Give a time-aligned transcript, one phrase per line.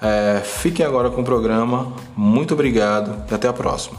[0.00, 1.92] É, fiquem agora com o programa.
[2.16, 3.98] Muito obrigado e até a próxima.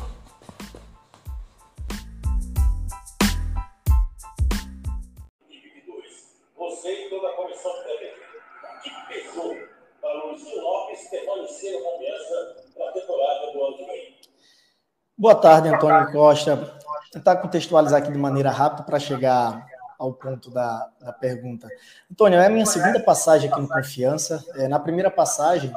[15.20, 16.78] Boa tarde, Antônio Costa.
[17.12, 19.66] Tentar contextualizar aqui de maneira rápida para chegar
[19.98, 21.68] ao ponto da, da pergunta.
[22.12, 24.44] Antônio, é a minha segunda passagem aqui no Confiança.
[24.56, 25.74] É, na primeira passagem,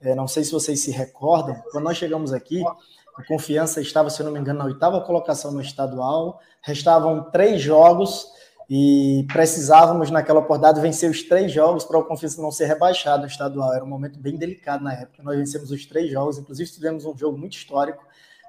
[0.00, 4.20] é, não sei se vocês se recordam, quando nós chegamos aqui, o Confiança estava, se
[4.20, 8.26] eu não me engano, na oitava colocação no estadual, restavam três jogos
[8.68, 13.28] e precisávamos, naquela oportunidade, vencer os três jogos para o Confiança não ser rebaixado no
[13.28, 13.74] estadual.
[13.74, 15.22] Era um momento bem delicado na época.
[15.22, 18.02] Nós vencemos os três jogos, inclusive tivemos um jogo muito histórico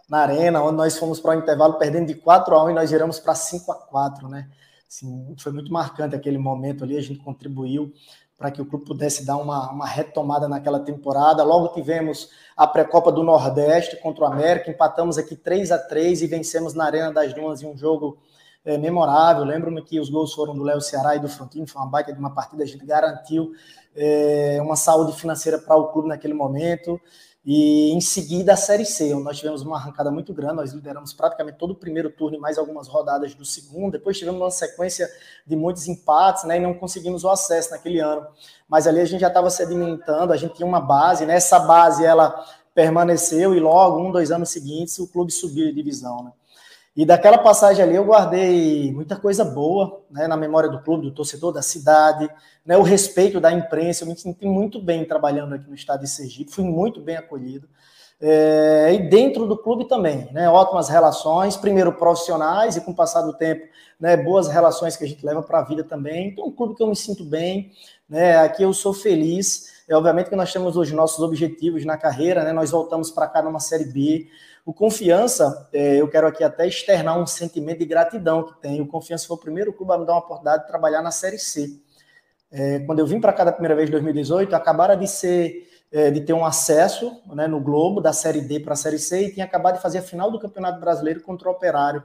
[0.10, 2.92] na Arena, onde nós fomos para o intervalo perdendo de 4 a 1 e nós
[2.92, 4.48] viramos para 5 a 4 né?
[4.94, 7.92] Assim, foi muito marcante aquele momento ali, a gente contribuiu
[8.38, 11.44] para que o clube pudesse dar uma, uma retomada naquela temporada.
[11.44, 16.28] Logo tivemos a pré-copa do Nordeste contra o América, empatamos aqui 3 a 3 e
[16.28, 18.20] vencemos na Arena das Dunas em um jogo
[18.64, 19.44] é, memorável.
[19.44, 22.20] Lembro-me que os gols foram do Léo Ceará e do Frontino, foi uma baita de
[22.20, 23.52] uma partida, a gente garantiu
[23.96, 27.02] é, uma saúde financeira para o clube naquele momento.
[27.46, 31.12] E em seguida a Série C, onde nós tivemos uma arrancada muito grande, nós lideramos
[31.12, 33.92] praticamente todo o primeiro turno e mais algumas rodadas do segundo.
[33.92, 35.10] Depois tivemos uma sequência
[35.46, 36.56] de muitos empates, né?
[36.56, 38.26] E não conseguimos o acesso naquele ano.
[38.68, 41.36] Mas ali a gente já estava sedimentando, a gente tinha uma base, né?
[41.36, 42.34] Essa base ela
[42.74, 46.32] permaneceu e logo, um, dois anos seguintes, o clube subiu de divisão, né?
[46.96, 51.12] E daquela passagem ali eu guardei muita coisa boa né, na memória do clube, do
[51.12, 52.30] torcedor, da cidade,
[52.64, 54.04] né, o respeito da imprensa.
[54.04, 57.68] Eu me senti muito bem trabalhando aqui no estado de Sergipe, fui muito bem acolhido.
[58.22, 63.22] É, e dentro do clube também, né, ótimas relações, primeiro profissionais e com o passar
[63.24, 63.68] do tempo,
[64.00, 66.30] né, boas relações que a gente leva para a vida também.
[66.30, 67.72] Então, um clube que eu me sinto bem,
[68.08, 69.84] né, aqui eu sou feliz.
[69.90, 73.42] É obviamente que nós temos os nossos objetivos na carreira, né, nós voltamos para cá
[73.42, 74.28] numa Série B,
[74.66, 78.80] o Confiança, é, eu quero aqui até externar um sentimento de gratidão que tem.
[78.80, 81.38] O Confiança foi o primeiro clube a me dar uma oportunidade de trabalhar na Série
[81.38, 81.82] C.
[82.52, 86.10] É, quando eu vim para cá da primeira vez em 2018, acabaram de ser é,
[86.10, 89.34] de ter um acesso né, no Globo da Série D para a Série C e
[89.34, 92.04] tinha acabado de fazer a final do Campeonato Brasileiro contra o Operário.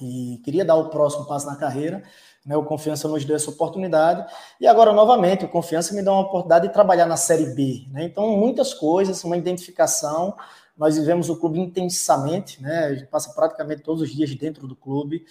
[0.00, 2.02] E queria dar o próximo passo na carreira.
[2.44, 4.26] Né, o Confiança nos deu essa oportunidade.
[4.60, 7.86] E agora, novamente, o Confiança me dá uma oportunidade de trabalhar na Série B.
[7.92, 8.04] Né?
[8.04, 10.34] Então, muitas coisas, uma identificação
[10.76, 12.86] nós vivemos o clube intensamente, né?
[12.86, 15.24] A gente passa praticamente todos os dias dentro do clube.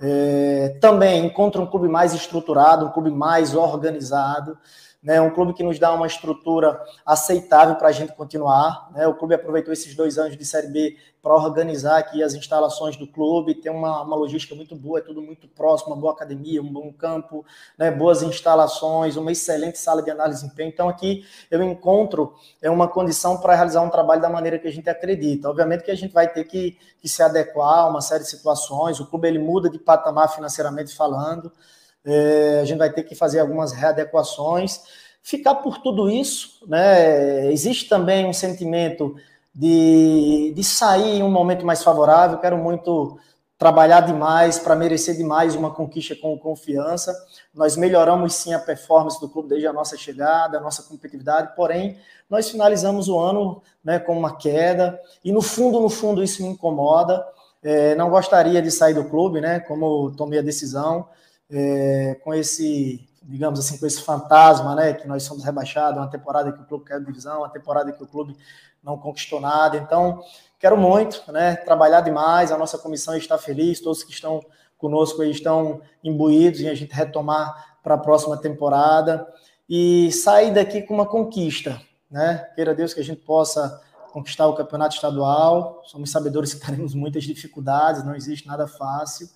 [0.00, 4.56] É, também encontra um clube mais estruturado, um clube mais organizado
[5.08, 8.90] né, um clube que nos dá uma estrutura aceitável para a gente continuar.
[8.92, 12.94] Né, o clube aproveitou esses dois anos de Série B para organizar aqui as instalações
[12.94, 16.60] do clube, tem uma, uma logística muito boa, é tudo muito próximo, uma boa academia,
[16.60, 17.42] um bom campo,
[17.78, 20.68] né, boas instalações, uma excelente sala de análise de desempenho.
[20.68, 24.70] Então aqui eu encontro é uma condição para realizar um trabalho da maneira que a
[24.70, 25.48] gente acredita.
[25.48, 29.00] Obviamente que a gente vai ter que, que se adequar a uma série de situações,
[29.00, 31.50] o clube ele muda de patamar financeiramente falando,
[32.08, 34.80] é, a gente vai ter que fazer algumas readequações.
[35.22, 37.52] Ficar por tudo isso, né?
[37.52, 39.14] Existe também um sentimento
[39.54, 42.38] de, de sair em um momento mais favorável.
[42.38, 43.18] Quero muito
[43.58, 47.14] trabalhar demais para merecer demais uma conquista com confiança.
[47.52, 51.98] Nós melhoramos sim a performance do clube desde a nossa chegada, a nossa competitividade, porém
[52.30, 56.48] nós finalizamos o ano né, com uma queda e no fundo, no fundo isso me
[56.48, 57.26] incomoda.
[57.62, 59.58] É, não gostaria de sair do clube, né?
[59.58, 61.08] Como tomei a decisão
[61.50, 66.52] é, com esse, digamos assim, com esse fantasma, né, que nós somos rebaixados, uma temporada
[66.52, 68.36] que o clube caiu divisão, uma temporada que o clube
[68.82, 69.76] não conquistou nada.
[69.76, 70.22] Então,
[70.58, 72.52] quero muito, né, trabalhar demais.
[72.52, 74.40] A nossa comissão está feliz, todos que estão
[74.76, 79.26] conosco aí estão imbuídos em a gente retomar para a próxima temporada
[79.68, 81.80] e sair daqui com uma conquista,
[82.10, 82.48] né?
[82.54, 85.82] Queira Deus que a gente possa conquistar o campeonato estadual.
[85.84, 89.28] Somos sabedores que teremos muitas dificuldades, não existe nada fácil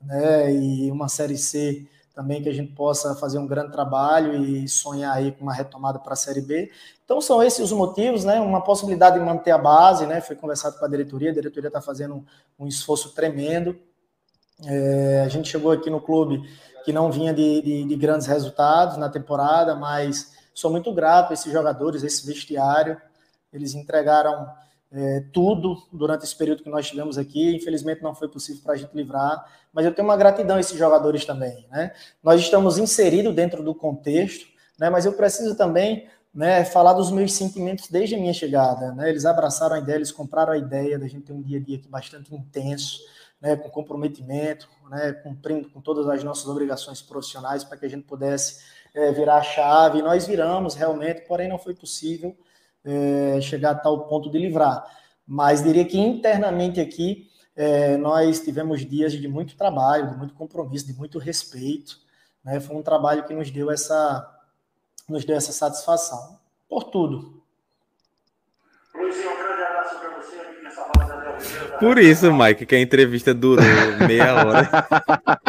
[0.00, 0.52] né?
[0.52, 5.16] E uma série C também que a gente possa fazer um grande trabalho e sonhar
[5.16, 6.70] aí com uma retomada para a série B.
[7.04, 8.40] Então são esses os motivos, né?
[8.40, 10.20] Uma possibilidade de manter a base, né?
[10.20, 12.24] Foi conversado com a diretoria, a diretoria está fazendo
[12.58, 13.76] um, esforço tremendo.
[14.66, 16.42] É, a gente chegou aqui no clube
[16.84, 21.34] que não vinha de, de, de, grandes resultados na temporada, mas sou muito grato a
[21.34, 23.00] esses jogadores, a esse vestiário.
[23.52, 24.46] Eles entregaram
[24.92, 27.54] é, tudo durante esse período que nós tivemos aqui.
[27.54, 30.76] Infelizmente não foi possível para a gente livrar, mas eu tenho uma gratidão a esses
[30.76, 31.66] jogadores também.
[31.70, 31.92] Né?
[32.22, 34.46] Nós estamos inseridos dentro do contexto,
[34.78, 34.90] né?
[34.90, 38.92] mas eu preciso também né, falar dos meus sentimentos desde a minha chegada.
[38.92, 39.08] Né?
[39.08, 41.76] Eles abraçaram a ideia, eles compraram a ideia da gente ter um dia a dia
[41.76, 43.00] aqui bastante intenso,
[43.40, 48.02] né, com comprometimento, né, cumprindo com todas as nossas obrigações profissionais para que a gente
[48.02, 48.62] pudesse
[48.94, 50.02] é, virar a chave.
[50.02, 52.36] Nós viramos realmente, porém não foi possível
[52.84, 54.84] é, chegar a tal ponto de livrar.
[55.26, 60.86] Mas diria que internamente aqui é, nós tivemos dias de muito trabalho, de muito compromisso,
[60.86, 61.98] de muito respeito.
[62.44, 62.58] Né?
[62.60, 64.28] Foi um trabalho que nos deu essa,
[65.08, 66.38] nos deu essa satisfação.
[66.68, 67.42] Por tudo.
[68.94, 73.64] Luizinho, um grande abraço para você aqui nessa Por isso, Mike, que a entrevista durou
[74.06, 74.70] meia hora.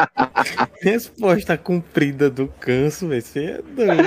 [0.82, 3.22] Resposta cumprida do canso, velho.
[3.22, 4.04] Você é doido.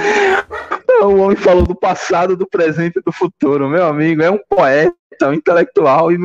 [1.07, 3.69] O homem falou do passado, do presente e do futuro.
[3.69, 4.95] Meu amigo, é um poeta,
[5.29, 6.11] um intelectual.
[6.13, 6.19] E,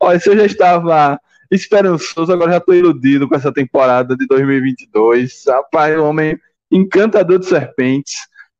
[0.00, 1.20] olha, se eu já estava
[1.50, 5.44] esperançoso, agora já estou iludido com essa temporada de 2022.
[5.46, 6.38] Rapaz, um homem
[6.70, 8.14] encantador de serpentes.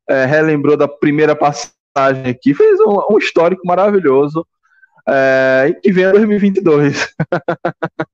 [0.07, 4.45] É, relembrou da primeira passagem aqui, fez um, um histórico maravilhoso.
[5.07, 7.13] É, e que vem 2022.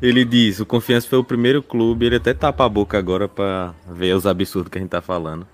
[0.00, 3.74] Ele diz, o Confiança foi o primeiro clube, ele até tapa a boca agora para
[3.88, 5.46] ver os absurdos que a gente tá falando.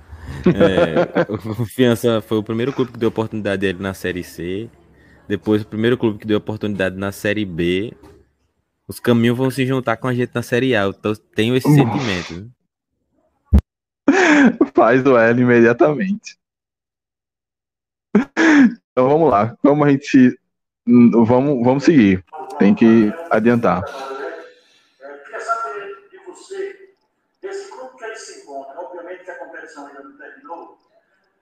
[0.47, 4.69] É, o Confiança foi o primeiro clube que deu oportunidade dele na Série C.
[5.29, 7.93] Depois o primeiro clube que deu oportunidade na Série B.
[8.89, 10.83] Os caminhos vão se juntar com a gente na Série A.
[10.83, 12.51] Eu tenho esse sentimento.
[14.75, 16.37] Faz o L imediatamente.
[18.91, 19.57] Então vamos lá.
[19.63, 20.37] Como a gente.
[20.87, 22.25] Vamos, vamos seguir.
[22.59, 23.85] Tem que adiantar.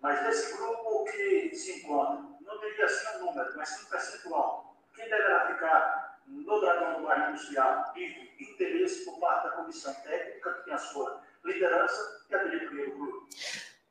[0.01, 4.77] Mas desse grupo que se encontra, não diria assim um número, mas sim um percentual,
[4.95, 10.53] quem deverá ficar no Dragão do Bairro Industrial e interesse por parte da comissão técnica,
[10.53, 13.29] que tem a sua liderança e a diretoria do clube.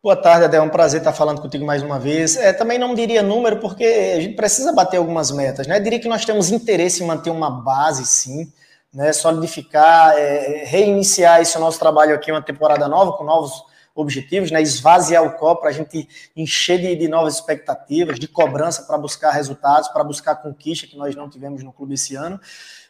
[0.01, 0.57] Boa tarde, Adé.
[0.57, 2.37] É um prazer estar falando contigo mais uma vez.
[2.37, 5.67] É, também não diria número, porque a gente precisa bater algumas metas.
[5.67, 5.79] Né?
[5.79, 8.51] Diria que nós temos interesse em manter uma base, sim,
[8.93, 9.11] né?
[9.11, 13.65] solidificar, é, reiniciar esse nosso trabalho aqui, uma temporada nova, com novos
[13.97, 14.61] objetivos, né?
[14.61, 19.31] esvaziar o copo para a gente encher de, de, novas expectativas, de cobrança para buscar
[19.31, 22.39] resultados, para buscar conquista que nós não tivemos no clube esse ano.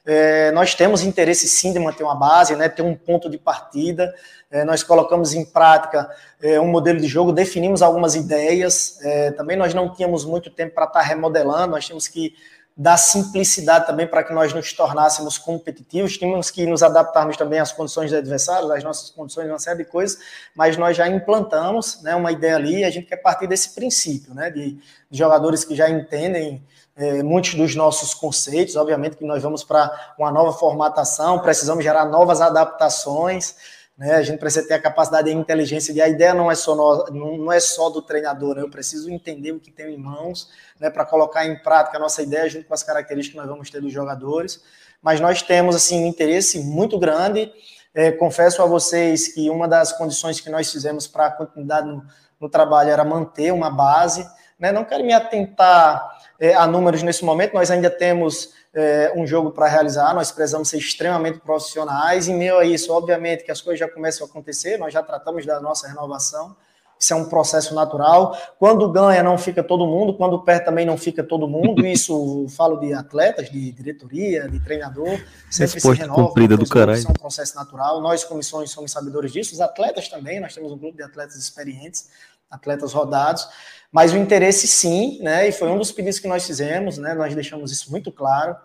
[0.06, 4.14] É, nós temos interesse sim de manter uma base, né, ter um ponto de partida.
[4.52, 6.10] É, nós colocamos em prática
[6.42, 9.00] é, um modelo de jogo, definimos algumas ideias.
[9.02, 12.36] É, também nós não tínhamos muito tempo para estar tá remodelando, nós temos que
[12.78, 17.72] da simplicidade também para que nós nos tornássemos competitivos, tínhamos que nos adaptarmos também às
[17.72, 20.20] condições dos adversários, às nossas condições, uma série de coisas,
[20.54, 24.32] mas nós já implantamos né, uma ideia ali e a gente quer partir desse princípio,
[24.36, 24.78] né, de,
[25.10, 26.64] jogadores que já entendem
[26.96, 32.06] é, muitos dos nossos conceitos, obviamente que nós vamos para uma nova formatação, precisamos gerar
[32.06, 33.56] novas adaptações,
[33.98, 34.14] né?
[34.14, 36.76] A gente precisa ter a capacidade e a inteligência de a ideia não é só
[36.76, 38.62] no, não é só do treinador, né?
[38.62, 40.50] eu preciso entender o que tenho em mãos,
[40.80, 43.72] né, para colocar em prática a nossa ideia junto com as características que nós vamos
[43.72, 44.62] ter dos jogadores.
[45.02, 47.52] Mas nós temos assim um interesse muito grande.
[47.94, 52.06] É, confesso a vocês que uma das condições que nós fizemos para a continuidade no,
[52.40, 54.28] no, trabalho era manter uma base.
[54.60, 54.72] Né?
[54.72, 59.52] Não quero me atentar é, a números nesse momento, nós ainda temos é, um jogo
[59.52, 62.28] para realizar, nós precisamos ser extremamente profissionais.
[62.28, 65.46] Em meio a isso, obviamente, que as coisas já começam a acontecer, nós já tratamos
[65.46, 66.56] da nossa renovação,
[67.00, 68.36] isso é um processo natural.
[68.58, 71.86] Quando ganha, não fica todo mundo, quando perde, também não fica todo mundo.
[71.86, 76.24] Isso falo de atletas, de diretoria, de treinador, sempre se renova.
[76.28, 76.98] Cumprida do caralho.
[76.98, 78.02] Isso é um processo natural.
[78.02, 82.10] Nós, comissões, somos sabedores disso, os atletas também, nós temos um grupo de atletas experientes,
[82.50, 83.48] atletas rodados.
[83.92, 85.48] Mas o interesse sim, né?
[85.48, 87.14] E foi um dos pedidos que nós fizemos, né?
[87.14, 88.56] Nós deixamos isso muito claro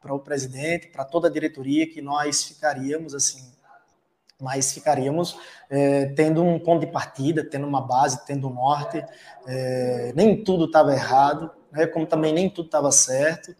[0.00, 3.52] para o presidente, para toda a diretoria, que nós ficaríamos assim,
[4.40, 5.36] mas ficaríamos
[5.68, 9.04] é, tendo um ponto de partida, tendo uma base, tendo um norte.
[9.46, 11.86] É, nem tudo estava errado, né?
[11.86, 13.54] Como também nem tudo estava certo.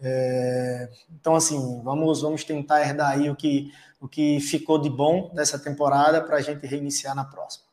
[0.00, 5.30] É, então, assim, vamos, vamos tentar herdar aí o que, o que ficou de bom
[5.34, 7.71] dessa temporada para a gente reiniciar na próxima.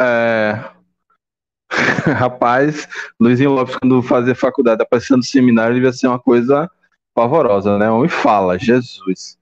[0.00, 0.58] É...
[2.16, 2.88] Rapaz,
[3.20, 6.68] Luizinho Lopes, quando fazia faculdade, aparecendo no seminário, devia ser uma coisa
[7.14, 7.90] pavorosa, né?
[7.90, 9.38] Homem fala, Jesus.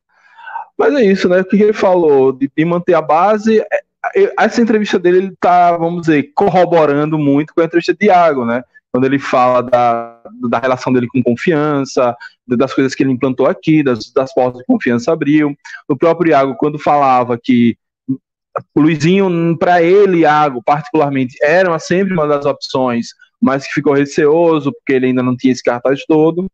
[0.77, 1.41] Mas é isso, né?
[1.41, 3.61] O que ele falou de, manter a base.
[3.61, 3.83] É,
[4.17, 8.45] é, essa entrevista dele, ele tá, vamos dizer, corroborando muito com a entrevista de Iago,
[8.45, 8.63] né?
[8.93, 13.83] Quando ele fala da, da relação dele com confiança, das coisas que ele implantou aqui,
[13.83, 15.55] das, das portas de confiança abriu.
[15.87, 17.77] O próprio Iago, quando falava que
[18.75, 23.09] o Luizinho, para ele, Iago, particularmente, era sempre uma das opções,
[23.41, 26.47] mas que ficou receoso, porque ele ainda não tinha esse cartaz todo.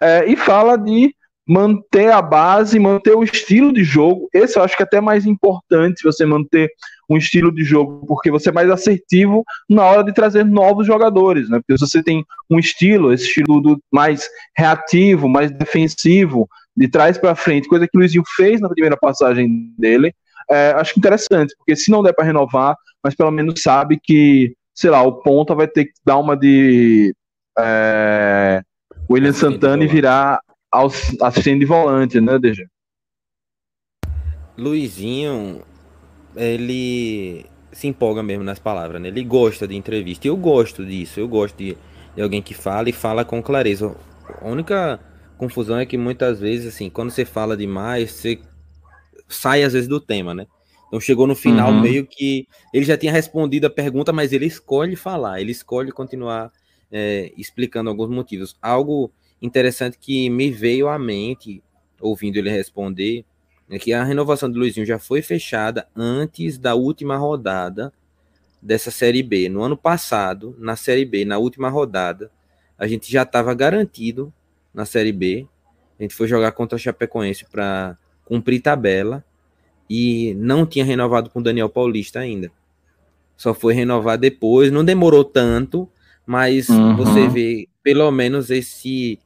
[0.00, 1.14] É, e fala de
[1.48, 4.28] manter a base, manter o estilo de jogo.
[4.34, 6.70] Esse eu acho que é até mais importante você manter
[7.08, 11.48] um estilo de jogo, porque você é mais assertivo na hora de trazer novos jogadores,
[11.48, 11.58] né?
[11.58, 17.16] Porque se você tem um estilo, esse estilo do, mais reativo, mais defensivo, de trás
[17.16, 20.14] para frente, coisa que o Luizinho fez na primeira passagem dele,
[20.50, 24.90] é, acho interessante, porque se não der para renovar, mas pelo menos sabe que, sei
[24.90, 27.14] lá, o ponta vai ter que dar uma de
[27.58, 28.62] é,
[29.10, 30.40] William Santana e virar
[31.22, 32.66] assistente de volante, né, DG?
[34.56, 35.62] Luizinho,
[36.34, 39.08] ele se empolga mesmo nas palavras, né?
[39.08, 40.26] Ele gosta de entrevista.
[40.26, 41.20] Eu gosto disso.
[41.20, 41.76] Eu gosto de,
[42.16, 43.94] de, alguém que fala e fala com clareza.
[44.40, 44.98] A única
[45.36, 48.40] confusão é que muitas vezes, assim, quando você fala demais, você
[49.28, 50.46] sai às vezes do tema, né?
[50.86, 51.80] Então chegou no final uhum.
[51.80, 56.50] meio que ele já tinha respondido a pergunta, mas ele escolhe falar, ele escolhe continuar
[56.90, 58.56] é, explicando alguns motivos.
[58.60, 61.62] Algo interessante que me veio à mente,
[62.00, 63.24] ouvindo ele responder,
[63.70, 67.92] é que a renovação do Luizinho já foi fechada antes da última rodada
[68.62, 69.48] dessa Série B.
[69.48, 72.30] No ano passado, na Série B, na última rodada,
[72.78, 74.32] a gente já estava garantido
[74.72, 75.46] na Série B.
[75.98, 79.24] A gente foi jogar contra a Chapecoense para cumprir tabela
[79.88, 82.52] e não tinha renovado com o Daniel Paulista ainda.
[83.36, 85.88] Só foi renovar depois, não demorou tanto,
[86.26, 86.94] mas uhum.
[86.94, 89.18] você vê pelo menos esse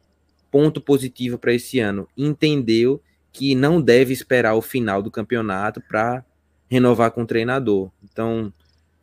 [0.51, 2.07] ponto positivo para esse ano.
[2.17, 6.25] Entendeu que não deve esperar o final do campeonato para
[6.71, 7.91] renovar com o treinador.
[8.05, 8.53] Então,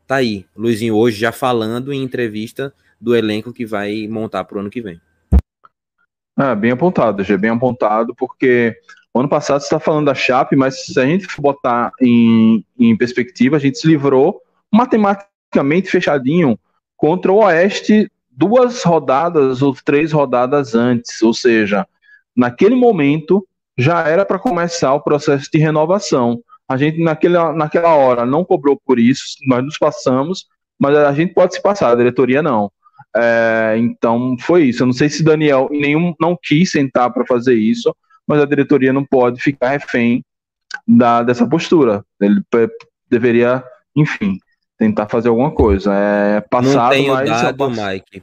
[0.07, 0.45] tá aí.
[0.55, 4.81] Luizinho hoje já falando em entrevista do elenco que vai montar para o ano que
[4.81, 5.01] vem.
[6.39, 8.79] É, bem apontado, já bem apontado, porque
[9.19, 13.55] ano passado você está falando da Chape, mas se a gente botar em, em perspectiva,
[13.55, 16.57] a gente se livrou matematicamente fechadinho
[16.95, 21.85] contra o Oeste duas rodadas ou três rodadas antes, ou seja,
[22.35, 23.45] naquele momento
[23.77, 26.41] já era para começar o processo de renovação.
[26.67, 30.45] A gente naquela, naquela hora não cobrou por isso, nós nos passamos,
[30.79, 32.71] mas a gente pode se passar, a diretoria não.
[33.15, 34.83] É, então foi isso.
[34.83, 37.93] Eu não sei se Daniel nenhum não quis sentar para fazer isso,
[38.29, 40.23] mas a diretoria não pode ficar refém
[40.87, 42.05] da, dessa postura.
[42.21, 42.43] Ele
[43.09, 43.63] deveria,
[43.95, 44.37] enfim,
[44.77, 45.91] tentar fazer alguma coisa.
[45.95, 48.21] É passado, não tenho mas dado, Mike,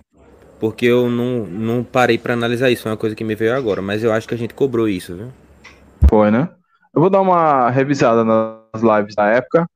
[0.61, 3.83] porque eu não, não parei para analisar isso, é uma coisa que me veio agora,
[3.83, 5.33] mas eu acho que a gente cobrou isso, viu?
[6.09, 6.49] Foi, né?
[6.95, 9.69] Eu vou dar uma revisada nas lives da época.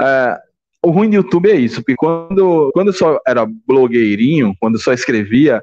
[0.00, 0.38] É,
[0.80, 4.80] o ruim do YouTube é isso, porque quando, quando eu só era blogueirinho, quando eu
[4.80, 5.60] só escrevia,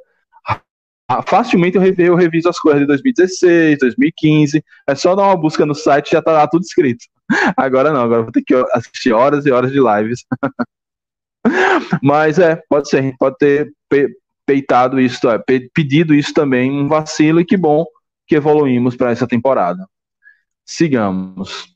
[1.25, 4.63] facilmente eu, eu reviso as coisas de 2016, 2015.
[4.87, 7.05] É só dar uma busca no site já tá lá tudo escrito.
[7.55, 10.25] Agora não, agora vou ter que assistir horas e horas de lives.
[12.01, 13.71] Mas é, pode ser, pode ter
[14.45, 15.39] peitado isso, é,
[15.73, 17.85] pedido isso também, um vacilo, e que bom
[18.27, 19.87] que evoluímos para essa temporada.
[20.65, 21.75] Sigamos.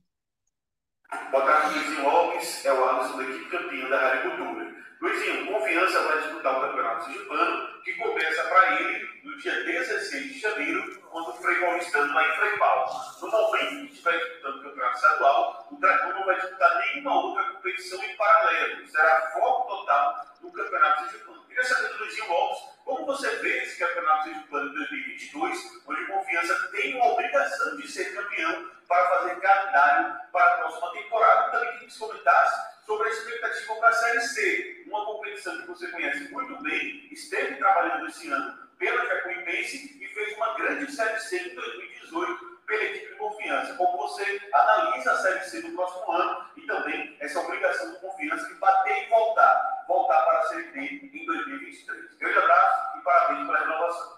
[1.32, 4.76] Boa tarde, Luizinho Alves, é o Alisson da equipe campeã da Rádio Cultura.
[5.02, 10.40] Luizinho, confiança vai disputar o Campeonato Sergipano, que começa para ele no dia 16 de
[10.40, 12.90] janeiro, quando o Frei Paulistano vai em Frei Paulo.
[13.22, 17.44] No momento que estiver disputando o Campeonato Estadual, o Dragão não vai disputar nenhuma outra
[17.52, 18.88] competição em paralelo.
[18.88, 21.44] Será foco total no Campeonato Sergipano.
[21.44, 26.70] Queria saber do Luizinho Alves, como você vê esse campeonato plano de 2022, onde Confiança
[26.72, 31.52] tem uma obrigação de ser campeão para fazer calendário para a próxima temporada.
[31.52, 35.88] Também que você comentasse sobre a expectativa para a Série C, uma competição que você
[35.88, 41.38] conhece muito bem, esteve trabalhando esse ano pela Jacuipense e fez uma grande Série C
[41.38, 43.74] em 2018 pela equipe de confiança.
[43.76, 48.48] Como você analisa a Série C do próximo ano e também essa obrigação de confiança
[48.48, 50.80] de bater e voltar, voltar para a Série D
[51.14, 52.18] em 2023.
[52.20, 54.14] Grande abraço e parabéns pela renovação.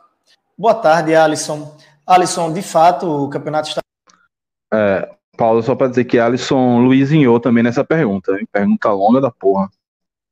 [0.57, 1.77] Boa tarde, Alisson.
[2.05, 3.81] Alisson, de fato, o campeonato está.
[4.73, 8.31] É, Paulo, só para dizer que Alisson Luizinhou também nessa pergunta.
[8.33, 8.47] Hein?
[8.51, 9.69] Pergunta longa da porra.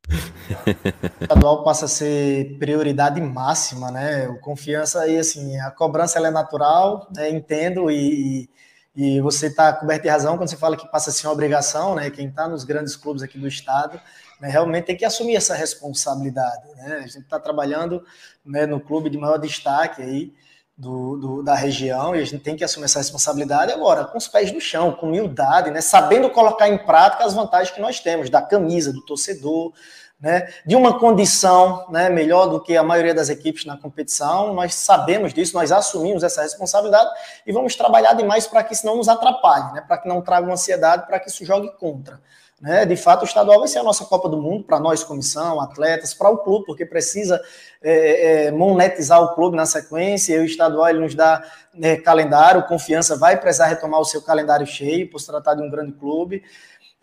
[0.09, 4.27] O estadual passa a ser prioridade máxima, né?
[4.27, 7.29] O confiança e assim, a cobrança é natural, né?
[7.29, 8.49] entendo e,
[8.95, 11.95] e você está coberto de razão quando você fala que passa a ser uma obrigação,
[11.95, 12.09] né?
[12.09, 13.99] Quem está nos grandes clubes aqui do estado,
[14.39, 14.49] né?
[14.49, 16.97] realmente tem que assumir essa responsabilidade, né?
[16.97, 18.03] A gente está trabalhando
[18.45, 20.33] né, no clube de maior destaque aí
[20.75, 24.27] do, do, da região e a gente tem que assumir essa responsabilidade agora, com os
[24.27, 25.81] pés no chão, com humildade, né?
[25.81, 29.71] Sabendo colocar em prática as vantagens que nós temos da camisa, do torcedor,
[30.23, 34.53] né, de uma condição né, melhor do que a maioria das equipes na competição.
[34.53, 37.09] Nós sabemos disso, nós assumimos essa responsabilidade
[37.45, 40.47] e vamos trabalhar demais para que isso não nos atrapalhe, né, para que não traga
[40.47, 42.21] uma ansiedade, para que isso jogue contra.
[42.61, 42.85] Né?
[42.85, 46.13] De fato, o estadual vai ser a nossa Copa do Mundo, para nós, comissão, atletas,
[46.13, 47.41] para o clube, porque precisa
[47.81, 52.63] é, é, monetizar o clube na sequência, e o estadual ele nos dá né, calendário,
[52.63, 56.41] confiança vai precisar retomar o seu calendário cheio, por se tratar de um grande clube.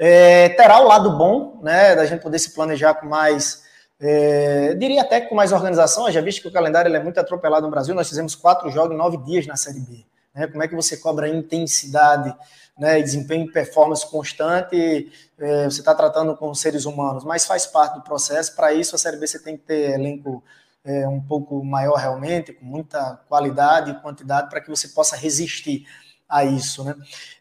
[0.02, 3.64] É, terá o lado bom, né, da gente poder se planejar com mais,
[4.00, 7.70] é, diria até com mais organização, já visto que o calendário é muito atropelado no
[7.70, 10.02] Brasil, nós fizemos quatro jogos em nove dias na Série B.
[10.34, 12.34] Né, como é que você cobra intensidade
[12.78, 17.96] né, desempenho e performance constante, é, você está tratando com seres humanos, mas faz parte
[17.96, 18.56] do processo.
[18.56, 20.42] Para isso, a Série B você tem que ter elenco
[20.82, 25.86] é, um pouco maior realmente, com muita qualidade e quantidade, para que você possa resistir
[26.30, 26.84] a isso.
[26.84, 26.94] Né?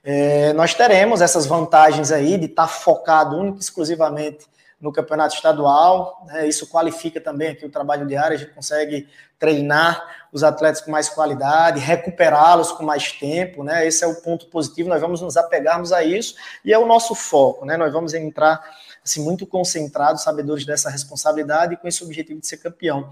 [0.03, 4.47] É, nós teremos essas vantagens aí de estar tá focado único exclusivamente
[4.81, 6.25] no campeonato estadual.
[6.25, 6.47] Né?
[6.47, 11.09] Isso qualifica também aqui o trabalho diário, a gente consegue treinar os atletas com mais
[11.09, 13.87] qualidade, recuperá-los com mais tempo, né?
[13.87, 17.15] Esse é o ponto positivo, nós vamos nos apegarmos a isso e é o nosso
[17.15, 17.77] foco, né?
[17.77, 18.61] Nós vamos entrar
[19.03, 23.11] assim, muito concentrados, sabedores dessa responsabilidade e com esse objetivo de ser campeão.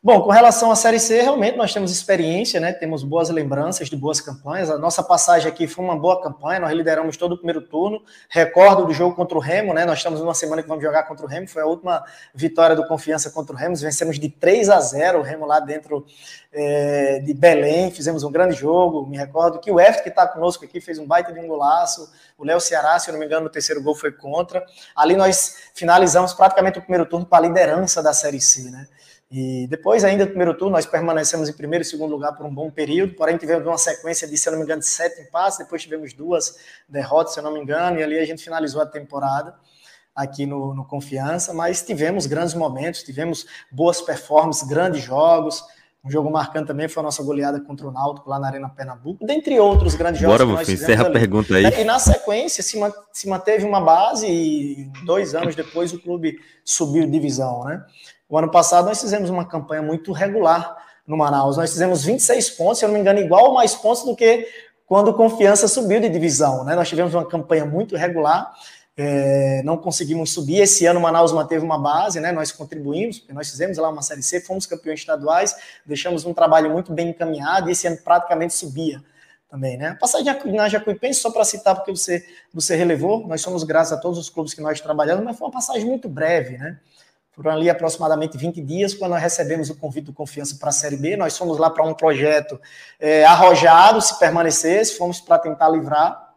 [0.00, 2.72] Bom, com relação à Série C, realmente nós temos experiência, né?
[2.72, 4.70] Temos boas lembranças de boas campanhas.
[4.70, 8.00] A nossa passagem aqui foi uma boa campanha, nós lideramos todo o primeiro turno.
[8.30, 9.84] Recordo do jogo contra o Remo, né?
[9.84, 12.86] Nós estamos numa semana que vamos jogar contra o Remo, foi a última vitória do
[12.86, 13.74] Confiança contra o Remo.
[13.74, 16.06] Vencemos de 3 a 0 o Remo lá dentro
[16.52, 19.04] é, de Belém, fizemos um grande jogo.
[19.04, 22.08] Me recordo que o F, que está conosco aqui, fez um baita de um golaço.
[22.38, 24.64] O Léo Ceará, se eu não me engano, no terceiro gol foi contra.
[24.94, 28.86] Ali nós finalizamos praticamente o primeiro turno para a liderança da Série C, né?
[29.30, 32.54] E depois, ainda do primeiro turno, nós permanecemos em primeiro e segundo lugar por um
[32.54, 35.58] bom período, porém tivemos uma sequência de, se eu não me engano, de sete empates,
[35.58, 36.56] depois tivemos duas
[36.88, 39.54] derrotas, se eu não me engano, e ali a gente finalizou a temporada
[40.14, 45.62] aqui no, no Confiança, mas tivemos grandes momentos, tivemos boas performances, grandes jogos,
[46.02, 49.26] um jogo marcante também foi a nossa goleada contra o Náutico lá na Arena Pernambuco,
[49.26, 50.46] dentre outros grandes jogos.
[50.46, 51.64] Bora, que encerra a pergunta aí.
[51.64, 52.78] E na sequência se,
[53.12, 57.84] se manteve uma base e dois anos depois o clube subiu divisão, né?
[58.28, 61.56] O ano passado nós fizemos uma campanha muito regular no Manaus.
[61.56, 64.46] Nós fizemos 26 pontos, se eu não me engano, igual ou mais pontos do que
[64.86, 66.64] quando Confiança subiu de divisão.
[66.64, 66.74] Né?
[66.74, 68.52] Nós tivemos uma campanha muito regular,
[68.96, 70.60] é, não conseguimos subir.
[70.60, 72.30] Esse ano Manaus manteve uma base, né?
[72.30, 76.70] nós contribuímos, porque nós fizemos lá uma Série C, fomos campeões estaduais, deixamos um trabalho
[76.70, 79.02] muito bem encaminhado e esse ano praticamente subia
[79.48, 79.96] também, né?
[79.98, 84.18] Passagem na Jacuipense, só para citar, porque você, você relevou, nós somos graças a todos
[84.18, 86.78] os clubes que nós trabalhamos, mas foi uma passagem muito breve, né?
[87.38, 90.96] Foram ali aproximadamente 20 dias, quando nós recebemos o convite do Confiança para a Série
[90.96, 91.16] B.
[91.16, 92.60] Nós fomos lá para um projeto
[92.98, 96.34] é, arrojado, se permanecesse, fomos para tentar livrar,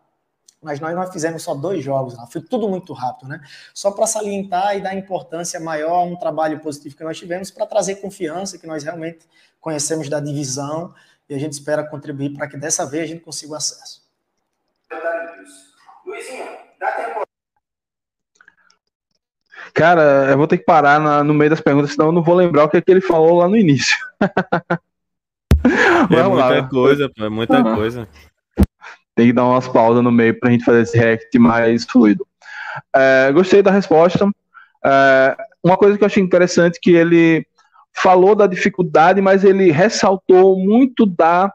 [0.61, 3.41] mas nós não fizemos só dois jogos lá, foi tudo muito rápido, né?
[3.73, 7.65] Só para salientar e dar importância maior a um trabalho positivo que nós tivemos para
[7.65, 9.27] trazer confiança, que nós realmente
[9.59, 10.93] conhecemos da divisão
[11.27, 14.03] e a gente espera contribuir para que dessa vez a gente consiga o acesso.
[16.05, 16.45] Luizinho,
[16.79, 17.30] dá tempo
[19.73, 22.35] Cara, eu vou ter que parar na, no meio das perguntas, senão eu não vou
[22.35, 23.97] lembrar o que, é que ele falou lá no início.
[26.09, 26.67] é muita lá.
[26.67, 27.75] coisa, pô, é muita uhum.
[27.75, 28.07] coisa.
[29.15, 32.25] Tem que dar umas pausas no meio pra gente fazer esse react mais fluido.
[32.95, 34.29] É, gostei da resposta.
[34.83, 37.45] É, uma coisa que eu achei interessante que ele
[37.93, 41.51] falou da dificuldade, mas ele ressaltou muito da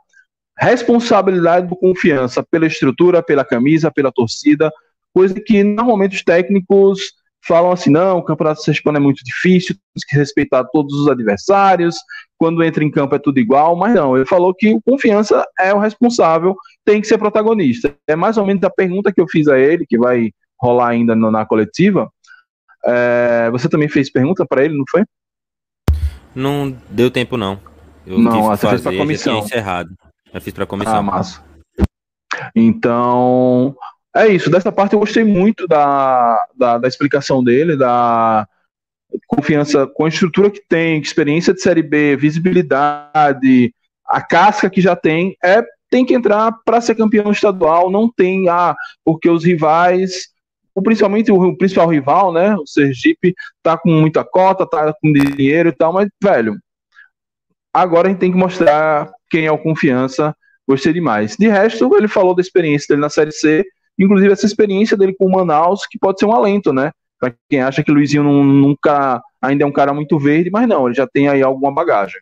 [0.59, 4.73] responsabilidade do confiança pela estrutura, pela camisa, pela torcida,
[5.13, 7.15] coisa que normalmente os técnicos
[7.47, 11.97] falam assim: não, o campeonato sergipano é muito difícil, tem que respeitar todos os adversários,
[12.39, 15.73] quando entra em campo é tudo igual, mas não, ele falou que o confiança é
[15.73, 16.55] o responsável,
[16.85, 17.95] tem que ser protagonista.
[18.07, 20.31] É mais ou menos a pergunta que eu fiz a ele, que vai
[20.61, 22.11] rolar ainda no, na coletiva.
[22.85, 25.05] É, você também fez pergunta para ele, não foi?
[26.35, 27.59] Não deu tempo, não.
[28.07, 29.39] Eu não, você fazer, fez para comissão.
[29.39, 29.91] encerrado.
[30.33, 30.97] Eu fiz para comissão.
[30.97, 31.43] Ah, massa.
[32.55, 33.75] Então,
[34.17, 38.47] é isso, dessa parte eu gostei muito da, da, da, explicação dele, da
[39.27, 43.75] confiança com a estrutura que tem, experiência de Série B, visibilidade,
[44.07, 48.49] a casca que já tem, é tem que entrar para ser campeão estadual, não tem,
[48.49, 48.75] ah,
[49.05, 50.29] porque os rivais,
[50.83, 55.73] principalmente o principal rival, né, o Sergipe, tá com muita cota, tá com dinheiro e
[55.73, 56.59] tal, mas, velho,
[57.73, 60.35] agora a gente tem que mostrar quem é o confiança,
[60.69, 61.37] gostei demais.
[61.37, 63.65] De resto, ele falou da experiência dele na Série C,
[63.99, 66.91] inclusive essa experiência dele com o Manaus, que pode ser um alento, né?
[67.19, 70.69] Para quem acha que o Luizinho não, nunca ainda é um cara muito verde, mas
[70.69, 72.21] não, ele já tem aí alguma bagagem.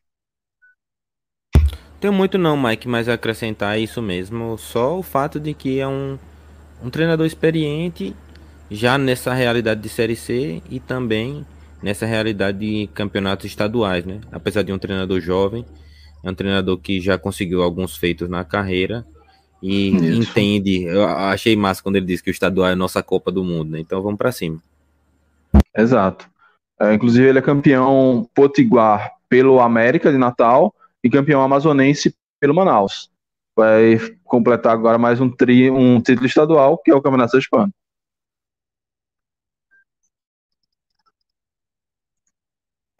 [2.00, 6.18] Tem muito não, Mike, mas acrescentar isso mesmo, só o fato de que é um,
[6.82, 8.14] um treinador experiente
[8.70, 11.46] já nessa realidade de Série C e também
[11.82, 14.20] nessa realidade de campeonatos estaduais, né?
[14.30, 15.64] Apesar de um treinador jovem,
[16.22, 19.04] é um treinador que já conseguiu alguns feitos na carreira
[19.66, 20.30] e Isso.
[20.30, 20.84] entende.
[20.84, 23.70] Eu achei massa quando ele disse que o estadual é a nossa Copa do Mundo,
[23.70, 23.80] né?
[23.80, 24.62] Então vamos para cima.
[25.74, 26.28] Exato.
[26.78, 33.10] É, inclusive, ele é campeão potiguar pelo América de Natal e campeão amazonense pelo Manaus.
[33.56, 37.72] Vai completar agora mais um, tri, um título estadual, que é o Campeonato Hispano.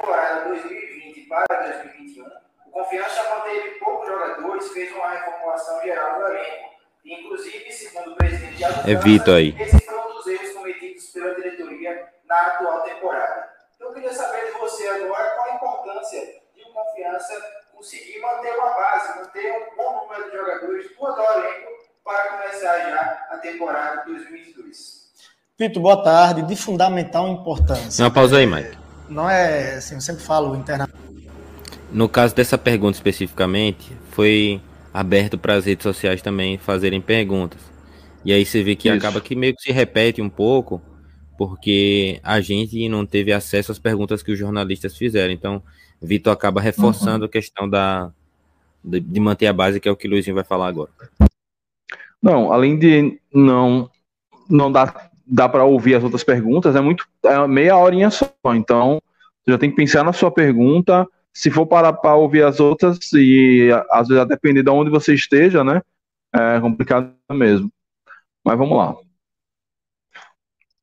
[0.00, 6.74] Temporada 2020 para 2021, o Confiança manteve poucos jogadores, fez uma reformulação geral do elenco.
[7.04, 9.54] Inclusive, segundo o presidente Thiago é Vitor aí.
[9.58, 13.48] esse foi um dos erros cometidos pela diretoria na atual temporada.
[13.76, 16.20] Então, eu queria saber de você agora qual a importância
[16.54, 17.34] de o Confiança
[17.72, 21.70] conseguir manter uma base, manter um bom número de jogadores do atual elenco
[22.02, 25.04] para começar já a temporada 2022.
[25.56, 26.42] Pito, boa tarde.
[26.42, 28.02] De fundamental importância.
[28.02, 28.76] Uma pausa aí, Mike.
[29.08, 31.04] Não é, assim, eu sempre falo internamente.
[31.92, 34.60] No caso dessa pergunta especificamente, foi
[34.92, 37.60] aberto para as redes sociais também fazerem perguntas.
[38.24, 38.96] E aí você vê que Isso.
[38.96, 40.80] acaba que meio que se repete um pouco,
[41.36, 45.32] porque a gente não teve acesso às perguntas que os jornalistas fizeram.
[45.32, 45.60] Então,
[46.00, 47.28] Vitor acaba reforçando uhum.
[47.28, 48.12] a questão da,
[48.84, 50.90] de, de, manter a base, que é o que o Luizinho vai falar agora.
[52.22, 53.90] Não, além de não
[54.48, 58.30] não dá, dá para ouvir as outras perguntas, é muito é meia horinha só.
[58.54, 59.02] Então,
[59.42, 61.04] você já tem que pensar na sua pergunta.
[61.34, 65.14] Se for parar para ouvir as outras, e às vezes a depender de onde você
[65.14, 65.82] esteja, né?
[66.32, 67.70] É complicado mesmo.
[68.44, 68.94] Mas vamos lá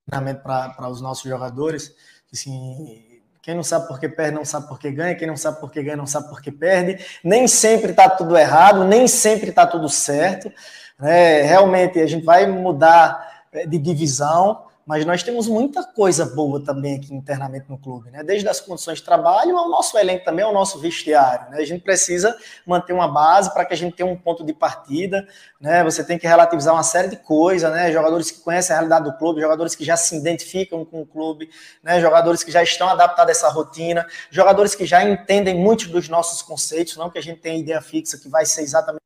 [0.10, 1.96] para os nossos jogadores.
[2.32, 5.16] Assim, quem não sabe por que perde, não sabe por que ganha.
[5.16, 7.04] Quem não sabe por que ganha, não sabe por que perde.
[7.24, 10.52] Nem sempre está tudo errado, nem sempre está tudo certo.
[11.00, 11.42] Né?
[11.44, 16.98] Realmente, a gente vai mudar eh, de divisão, mas nós temos muita coisa boa também
[16.98, 18.26] aqui internamente no clube, né?
[18.26, 21.60] Desde as condições de trabalho ao nosso elenco também, ao nosso vestiário, né?
[21.60, 22.36] A gente precisa
[22.68, 25.26] manter uma base para que a gente tenha um ponto de partida,
[25.62, 25.82] né?
[25.86, 27.90] Você tem que relativizar uma série de coisas, né?
[27.90, 31.50] Jogadores que conhecem a realidade do clube, jogadores que já se identificam com o clube,
[31.82, 32.02] né?
[32.02, 36.42] Jogadores que já estão adaptados a essa rotina, jogadores que já entendem muitos dos nossos
[36.42, 39.01] conceitos, não que a gente tenha ideia fixa que vai ser exatamente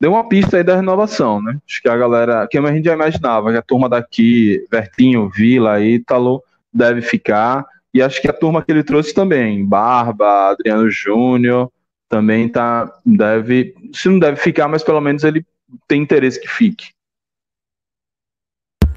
[0.00, 1.58] deu uma pista aí da renovação, né?
[1.66, 5.80] Acho que a galera, que a gente já imaginava, que a turma daqui, Vertinho, Vila,
[5.80, 7.66] Ítalo, deve ficar.
[7.92, 11.70] E acho que a turma que ele trouxe também, Barba, Adriano Júnior,
[12.08, 15.44] também tá, deve, se não deve ficar, mas pelo menos ele
[15.86, 16.88] tem interesse que fique.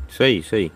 [0.08, 0.72] Isso aí, isso aí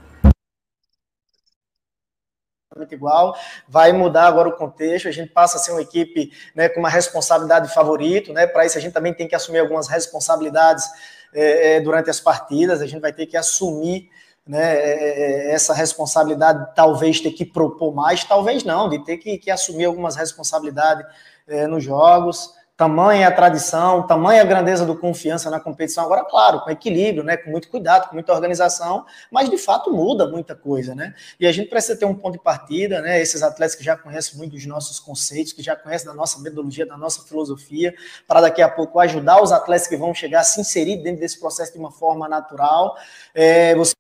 [2.92, 6.82] igual, vai mudar agora o contexto, a gente passa a ser uma equipe né, com
[6.82, 8.46] uma responsabilidade de favorito, né?
[8.46, 10.86] Para isso a gente também tem que assumir algumas responsabilidades
[11.34, 14.10] é, durante as partidas, a gente vai ter que assumir
[14.46, 19.50] né, é, essa responsabilidade, talvez ter que propor mais, talvez não, de ter que, que
[19.50, 21.06] assumir algumas responsabilidades
[21.48, 26.04] é, nos jogos tamanha a tradição, tamanha a grandeza do confiança na competição.
[26.04, 30.28] Agora, claro, com equilíbrio, né, com muito cuidado, com muita organização, mas de fato muda
[30.28, 31.14] muita coisa, né?
[31.40, 33.22] E a gente precisa ter um ponto de partida, né?
[33.22, 36.86] Esses atletas que já conhecem muito dos nossos conceitos, que já conhecem da nossa metodologia,
[36.86, 37.96] da nossa filosofia,
[38.28, 41.40] para daqui a pouco ajudar os atletas que vão chegar a se inserir dentro desse
[41.40, 42.98] processo de uma forma natural.
[43.34, 43.94] É, você...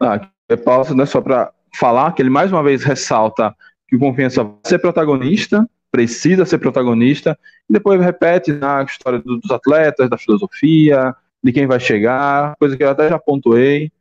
[0.00, 0.30] Ah,
[0.64, 3.54] pausa, né, só para falar que ele mais uma vez ressalta
[3.88, 7.38] que o confiança vai ser protagonista precisa ser protagonista,
[7.70, 12.82] e depois repete na história dos atletas, da filosofia, de quem vai chegar, coisa que
[12.82, 13.92] eu até já pontuei.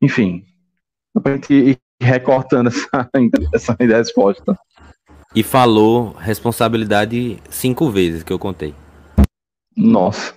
[0.00, 0.44] Enfim,
[1.12, 3.10] para a gente ir recortando essa,
[3.52, 4.56] essa resposta.
[5.34, 8.72] E falou responsabilidade cinco vezes que eu contei.
[9.76, 10.34] Nossa.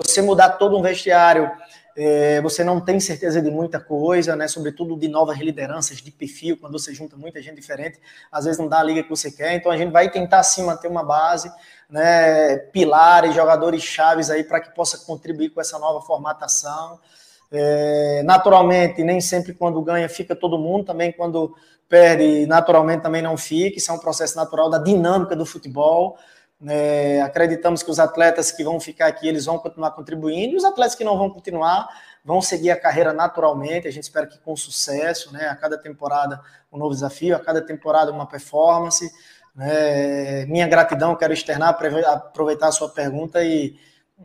[0.00, 1.50] Você mudar todo um vestiário,
[1.96, 4.48] é, você não tem certeza de muita coisa, né?
[4.48, 7.98] Sobretudo de novas lideranças de perfil, quando você junta muita gente diferente,
[8.30, 9.54] às vezes não dá a liga que você quer.
[9.54, 11.52] Então a gente vai tentar sim manter uma base,
[11.88, 12.56] né?
[12.72, 16.98] Pilares, jogadores chaves aí para que possa contribuir com essa nova formatação.
[17.50, 21.54] É, naturalmente, nem sempre quando ganha fica todo mundo, também quando
[21.88, 23.76] perde, naturalmente também não fica.
[23.76, 26.16] Isso é um processo natural da dinâmica do futebol.
[26.68, 30.64] É, acreditamos que os atletas que vão ficar aqui, eles vão continuar contribuindo, e os
[30.64, 31.88] atletas que não vão continuar
[32.24, 35.48] vão seguir a carreira naturalmente, a gente espera que com sucesso, né?
[35.48, 36.40] A cada temporada
[36.72, 39.10] um novo desafio, a cada temporada uma performance.
[39.54, 40.46] Né?
[40.46, 43.76] Minha gratidão, quero externar, aproveitar a sua pergunta e,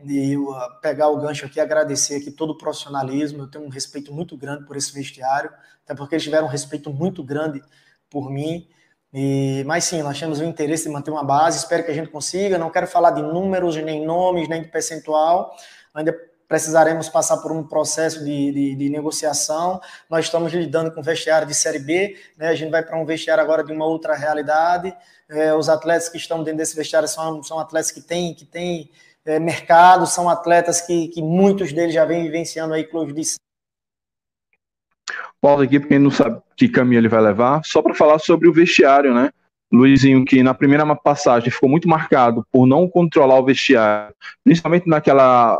[0.06, 0.36] e
[0.80, 3.42] pegar o gancho aqui, agradecer aqui todo o profissionalismo.
[3.42, 5.50] Eu tenho um respeito muito grande por esse vestiário,
[5.84, 7.62] até porque eles tiveram um respeito muito grande
[8.08, 8.68] por mim.
[9.12, 12.10] E, mas sim, nós temos o interesse de manter uma base, espero que a gente
[12.10, 12.58] consiga.
[12.58, 15.54] Não quero falar de números, nem nomes, nem de percentual.
[15.94, 16.14] Ainda
[16.48, 19.80] precisaremos passar por um processo de, de, de, negociação.
[20.08, 22.48] Nós estamos lidando com vestiário de Série B, né?
[22.48, 24.96] a gente vai para um vestiário agora de uma outra realidade.
[25.28, 28.90] É, os atletas que estão dentro desse vestiário são, são atletas que têm que têm
[29.26, 33.20] é, mercado, são atletas que, que muitos deles já vêm vivenciando aí clubes de
[35.40, 38.52] Paulo aqui, porque não sabe que caminho ele vai levar, só para falar sobre o
[38.52, 39.30] vestiário, né?
[39.72, 45.58] Luizinho, que na primeira passagem ficou muito marcado por não controlar o vestiário, principalmente naquela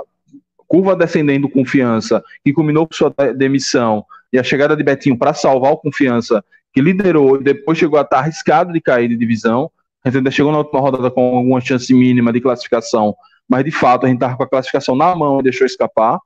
[0.66, 5.72] curva descendendo confiança, que culminou com sua demissão, e a chegada de Betinho para salvar
[5.72, 9.70] o confiança, que liderou e depois chegou a estar arriscado de cair de divisão.
[10.04, 13.14] A gente ainda chegou na última rodada com alguma chance mínima de classificação,
[13.48, 16.18] mas de fato a gente estava com a classificação na mão e deixou escapar.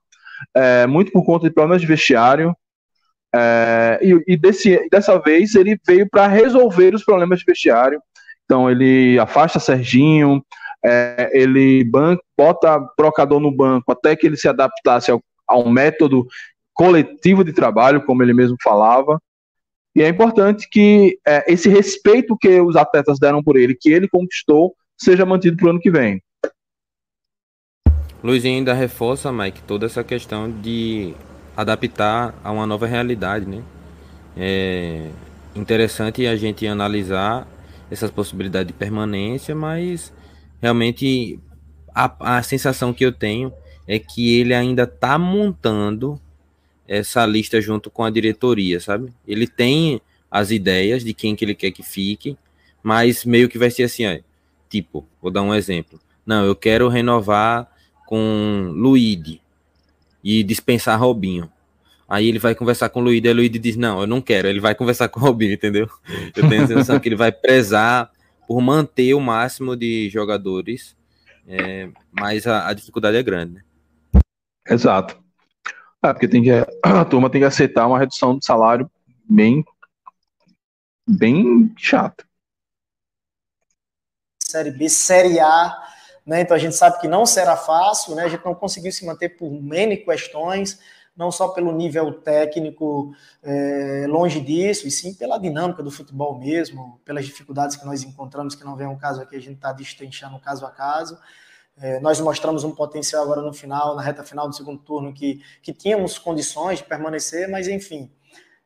[0.55, 2.55] É, muito por conta de problemas de vestiário,
[3.35, 8.01] é, e, e desse, dessa vez ele veio para resolver os problemas de vestiário.
[8.45, 10.45] Então ele afasta Serginho,
[10.85, 15.71] é, ele ban bota trocador no banco até que ele se adaptasse ao, a um
[15.71, 16.27] método
[16.75, 19.21] coletivo de trabalho, como ele mesmo falava.
[19.95, 24.09] E é importante que é, esse respeito que os atletas deram por ele, que ele
[24.09, 26.23] conquistou, seja mantido para o ano que vem.
[28.23, 31.14] Luizinho ainda reforça, Mike, toda essa questão de
[31.57, 33.62] adaptar a uma nova realidade, né?
[34.37, 35.11] É
[35.55, 37.47] interessante a gente analisar
[37.91, 40.12] essas possibilidades de permanência, mas
[40.61, 41.38] realmente
[41.95, 43.53] a, a sensação que eu tenho
[43.87, 46.19] é que ele ainda está montando
[46.88, 49.12] essa lista junto com a diretoria, sabe?
[49.29, 52.37] Ele tem as ideias de quem que ele quer que fique,
[52.83, 54.19] mas meio que vai ser assim, ó,
[54.71, 56.01] tipo, vou dar um exemplo.
[56.25, 57.71] Não, eu quero renovar
[58.07, 59.41] com Luíde
[60.23, 61.51] e dispensar Robinho.
[62.09, 64.47] Aí ele vai conversar com o Luíde e o Luíde diz: Não, eu não quero.
[64.47, 65.89] Ele vai conversar com o Robinho, entendeu?
[66.37, 68.11] Eu tenho a sensação que ele vai prezar
[68.47, 70.95] por manter o máximo de jogadores,
[71.47, 73.55] é, mas a, a, dificuldade é grande.
[73.55, 73.63] Né?
[74.69, 75.19] Exato.
[76.05, 76.51] É, porque tem que,
[76.83, 78.91] a turma tem que aceitar uma redução de salário
[79.25, 79.65] bem,
[81.09, 82.25] bem chata.
[84.43, 85.82] Série B, Série A
[86.27, 86.41] né?
[86.41, 88.25] Então a gente sabe que não será fácil, né?
[88.25, 90.79] A gente não conseguiu se manter por N questões,
[91.17, 97.01] não só pelo nível técnico, é, longe disso, e sim pela dinâmica do futebol mesmo,
[97.05, 100.39] pelas dificuldades que nós encontramos, que não vem um caso aqui, a gente está destrinchando
[100.41, 101.19] caso a caso.
[101.77, 105.43] É, nós mostramos um potencial agora no final, na reta final do segundo turno, que,
[105.63, 108.11] que tínhamos condições de permanecer, mas enfim,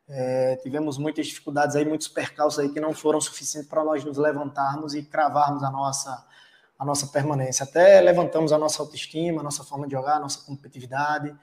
[0.09, 4.17] é, tivemos muitas dificuldades aí, muitos percalços aí que não foram suficientes para nós nos
[4.17, 6.25] levantarmos e cravarmos a nossa,
[6.77, 7.63] a nossa permanência.
[7.63, 11.33] Até levantamos a nossa autoestima, a nossa forma de jogar, a nossa competitividade.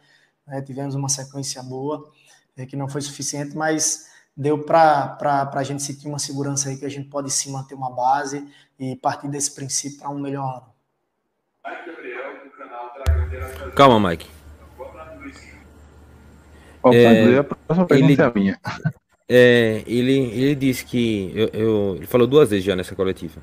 [0.46, 0.62] Né?
[0.62, 2.10] Tivemos uma sequência boa,
[2.56, 5.18] é, que não foi suficiente, mas deu para
[5.52, 8.46] a gente sentir uma segurança aí que a gente pode sim manter uma base
[8.78, 10.74] e partir desse princípio para um melhor ano.
[13.74, 14.28] Calma, Mike.
[16.92, 18.60] É, a próxima pergunta ele, é a minha.
[19.26, 21.32] É, ele, ele disse que.
[21.34, 23.40] Eu, eu, ele falou duas vezes já nessa coletiva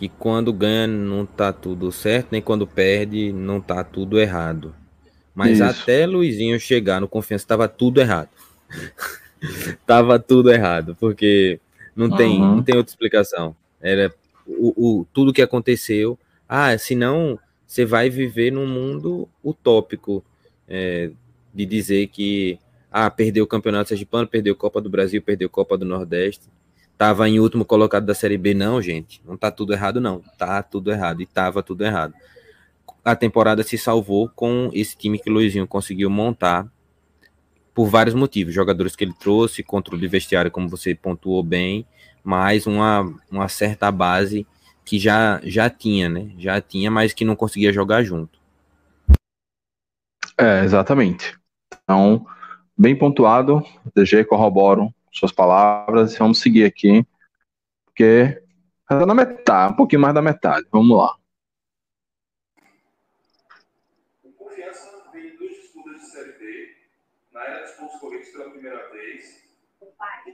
[0.00, 4.74] que quando ganha não tá tudo certo, nem quando perde não tá tudo errado.
[5.34, 5.64] Mas Isso.
[5.64, 8.30] até Luizinho chegar no confiança tava tudo errado.
[9.86, 11.60] tava tudo errado, porque
[11.94, 12.56] não tem, uhum.
[12.56, 13.54] não tem outra explicação.
[13.78, 14.10] Era
[14.46, 16.18] o, o, tudo que aconteceu.
[16.48, 20.24] Ah, senão você vai viver num mundo utópico
[20.66, 21.10] é,
[21.52, 22.58] de dizer que
[22.90, 26.48] ah, perdeu o campeonato sergipano, perdeu a Copa do Brasil, perdeu a Copa do Nordeste
[27.00, 29.22] tava em último colocado da Série B, não, gente.
[29.24, 30.22] Não tá tudo errado, não.
[30.36, 31.22] Tá tudo errado.
[31.22, 32.12] E tava tudo errado.
[33.02, 36.70] A temporada se salvou com esse time que o Luizinho conseguiu montar
[37.72, 38.52] por vários motivos.
[38.52, 41.86] Jogadores que ele trouxe, controle de vestiário, como você pontuou bem,
[42.22, 44.46] mais uma, uma certa base
[44.84, 46.30] que já, já tinha, né?
[46.36, 48.38] Já tinha, mas que não conseguia jogar junto.
[50.36, 51.34] É, exatamente.
[51.82, 52.26] Então,
[52.76, 53.64] bem pontuado,
[53.96, 56.16] DG corroboro suas palavras.
[56.16, 57.04] Vamos seguir aqui,
[57.84, 58.42] porque
[58.82, 60.66] está na metade, um pouquinho mais da metade.
[60.70, 61.16] Vamos lá.
[64.36, 66.00] Confiança vem duas disputas
[66.38, 66.76] de
[67.32, 69.40] na era dos pontos pela primeira vez,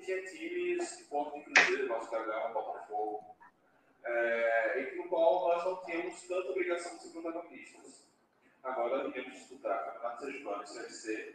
[0.06, 3.36] tinha times de de Cruzeiro, Botafogo,
[4.04, 8.06] é, entre o qual nós não tínhamos tanta obrigação de ser protagonistas.
[8.62, 11.34] Agora iremos disputar Campeonato Sergipano e Série C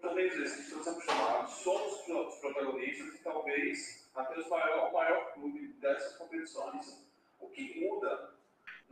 [0.00, 5.74] também dizer, se estamos acostumados, somos os protagonistas e talvez até o maior, maior clube
[5.80, 7.04] dessas competições.
[7.40, 8.30] O que muda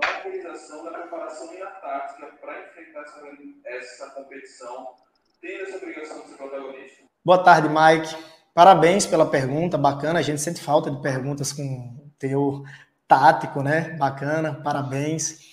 [0.01, 3.23] na organização, na preparação e na tática para enfrentar essa,
[3.65, 4.95] essa competição,
[5.41, 7.05] tendo essa obrigação de ser protagonista?
[7.25, 8.33] Boa tarde, Mike.
[8.55, 10.19] Parabéns pela pergunta, bacana.
[10.19, 12.63] A gente sente falta de perguntas com teor
[13.07, 13.91] tático, né?
[13.97, 15.52] Bacana, parabéns.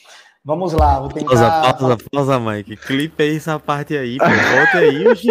[0.50, 1.28] Vamos lá, vou tentar.
[1.30, 2.76] Pausa, pausa, pausa, Mike.
[2.76, 4.26] Clipe aí essa parte aí, pô.
[4.26, 5.28] Volta aí, Oxi.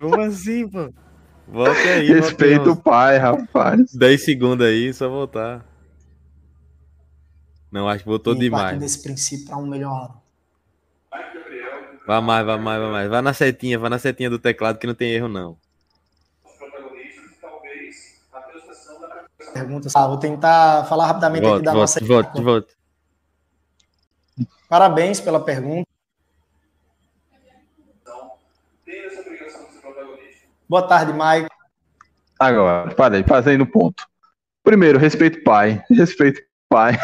[0.00, 0.90] Como assim, pô?
[1.46, 2.06] Volta aí.
[2.14, 3.92] Respeita o pai, rapaz.
[3.92, 5.62] 10 segundos aí, só voltar.
[7.70, 8.78] Não, acho que voltou E demais.
[8.78, 10.16] desse princípio para um melhor.
[12.06, 13.10] Vai mais, vai mais, vai mais.
[13.10, 15.58] Vai na setinha, vai na setinha do teclado que não tem erro, não.
[19.52, 19.94] Perguntas.
[19.94, 22.00] Ah, vou tentar falar rapidamente aqui Volte, da nossa.
[22.00, 22.81] volte, volte, volte.
[24.72, 25.86] Parabéns pela pergunta.
[30.66, 31.54] Boa tarde, Mike.
[32.40, 34.08] Agora, parei, fazendo ponto.
[34.64, 35.84] Primeiro, respeito o pai.
[35.90, 36.94] Respeito o pai.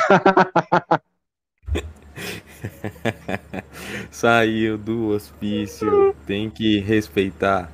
[4.11, 6.17] Saiu do hospício.
[6.27, 7.71] Tem que respeitar.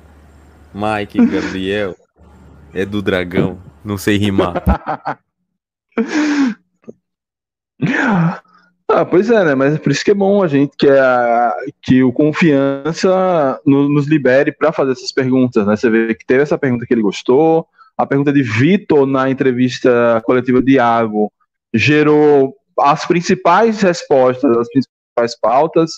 [0.73, 1.95] Mike Gabriel.
[2.73, 3.63] É do dragão.
[3.81, 4.61] Não sei rimar.
[8.87, 9.55] Ah, pois é, né?
[9.55, 13.89] Mas é por isso que é bom a gente que, a, que o confiança no-
[13.89, 15.75] nos libere para fazer essas perguntas, né?
[15.75, 17.67] Você vê que teve essa pergunta que ele gostou,
[17.97, 21.31] a pergunta de Vitor na entrevista coletiva de Iago
[21.73, 25.91] gerou as principais respostas, as principais pautas.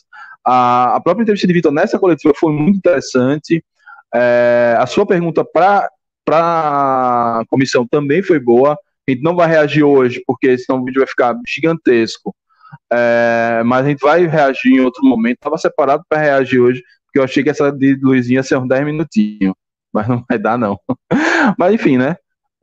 [0.46, 3.64] A, a própria entrevista de Vitor nessa coletiva foi muito interessante.
[4.16, 5.90] É, a sua pergunta para
[6.30, 8.74] a comissão também foi boa.
[9.08, 12.34] A gente não vai reagir hoje, porque senão o vídeo vai ficar gigantesco.
[12.92, 15.38] É, mas a gente vai reagir em outro momento.
[15.38, 18.68] Estava separado para reagir hoje, porque eu achei que essa de Luizinha ia ser uns
[18.68, 19.54] 10 minutinhos.
[19.94, 20.80] Mas não vai dar, não.
[21.58, 22.16] Mas enfim, né?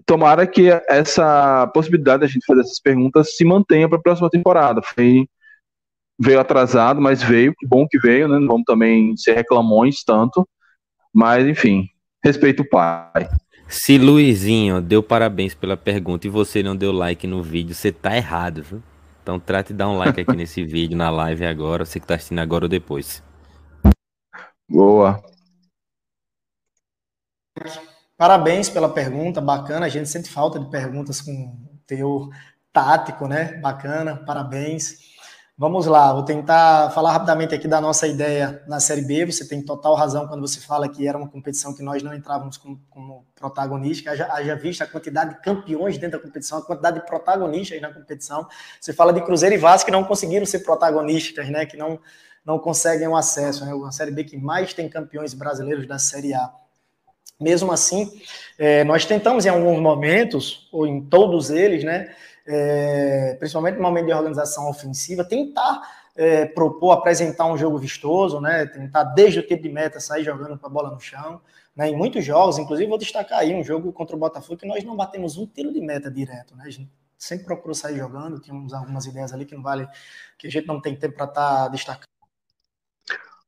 [0.06, 4.28] Tomara que essa possibilidade de a gente fazer essas perguntas se mantenha para a próxima
[4.28, 4.82] temporada.
[4.82, 5.26] Foi,
[6.18, 7.54] veio atrasado, mas veio.
[7.58, 8.38] Que bom que veio, né?
[8.38, 10.46] Não vamos também ser reclamões tanto.
[11.12, 11.88] Mas enfim,
[12.22, 13.28] respeito o pai.
[13.66, 18.16] Se Luizinho deu parabéns pela pergunta e você não deu like no vídeo, você tá
[18.16, 18.82] errado, viu?
[19.24, 22.14] Então trate de dar um like aqui nesse vídeo, na live agora, você que tá
[22.14, 23.22] assistindo agora ou depois.
[24.68, 25.24] Boa.
[28.18, 29.86] Parabéns pela pergunta, bacana.
[29.86, 31.56] A gente sente falta de perguntas com
[31.86, 32.28] teor
[32.70, 33.56] tático, né?
[33.62, 35.13] Bacana, parabéns.
[35.56, 39.24] Vamos lá, vou tentar falar rapidamente aqui da nossa ideia na Série B.
[39.26, 42.56] Você tem total razão quando você fala que era uma competição que nós não entrávamos
[42.56, 44.10] como, como protagonista.
[44.10, 47.94] Haja, haja visto a quantidade de campeões dentro da competição, a quantidade de protagonistas na
[47.94, 48.48] competição.
[48.80, 51.64] Você fala de Cruzeiro e Vasco que não conseguiram ser protagonistas, né?
[51.64, 52.00] Que não,
[52.44, 53.64] não conseguem o acesso.
[53.64, 53.72] Né?
[53.72, 56.52] Uma Série B que mais tem campeões brasileiros da Série A.
[57.40, 58.10] Mesmo assim,
[58.58, 62.14] é, nós tentamos em alguns momentos, ou em todos eles, né,
[62.46, 65.82] é, principalmente no momento de organização ofensiva, tentar
[66.16, 70.58] é, propor, apresentar um jogo vistoso, né, tentar desde o tempo de meta sair jogando
[70.58, 71.40] com a bola no chão.
[71.74, 74.84] Né, em muitos jogos, inclusive vou destacar aí um jogo contra o Botafogo que nós
[74.84, 76.54] não batemos um tiro de meta direto.
[76.56, 79.88] Né, a gente sempre procurou sair jogando, tínhamos algumas ideias ali que não vale,
[80.38, 82.04] que a gente não tem tempo para estar tá destacando.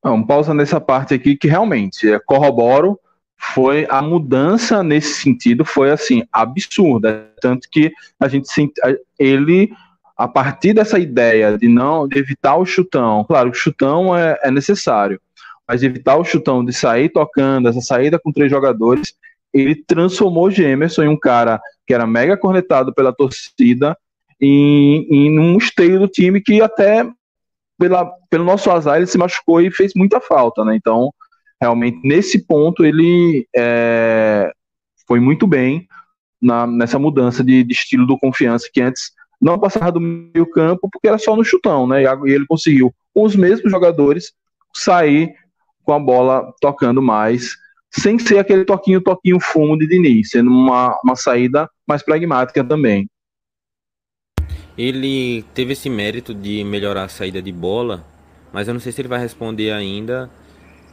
[0.02, 2.98] Não, pausa nessa parte aqui que realmente é, corroboro
[3.38, 7.31] foi a mudança nesse sentido foi assim absurda.
[7.40, 8.49] Tanto que a gente
[9.18, 9.70] ele
[10.16, 14.51] a partir dessa ideia de não de evitar o chutão claro o chutão é, é
[14.51, 15.20] necessário
[15.68, 19.14] mas evitar o chutão de sair tocando essa saída com três jogadores
[19.53, 23.96] ele transformou o Gemerson em um cara que era mega cornetado pela torcida
[24.40, 27.07] em, em um esteio do time que até
[27.79, 30.75] pela, pelo nosso azar ele se machucou e fez muita falta né?
[30.77, 31.12] Então
[31.61, 34.53] realmente nesse ponto ele é,
[35.07, 35.87] foi muito bem
[36.40, 40.88] na, nessa mudança de, de, estilo do confiança que antes não passava do meio campo
[40.90, 42.03] porque era só no chutão, né?
[42.03, 44.33] E ele conseguiu com os mesmos jogadores
[44.75, 45.35] sair
[45.83, 47.57] com a bola tocando mais,
[47.90, 53.09] sem ser aquele toquinho, toquinho fumo de Diniz, sendo uma, uma saída mais pragmática também.
[54.77, 58.05] Ele teve esse mérito de melhorar a saída de bola,
[58.53, 60.31] mas eu não sei se ele vai responder ainda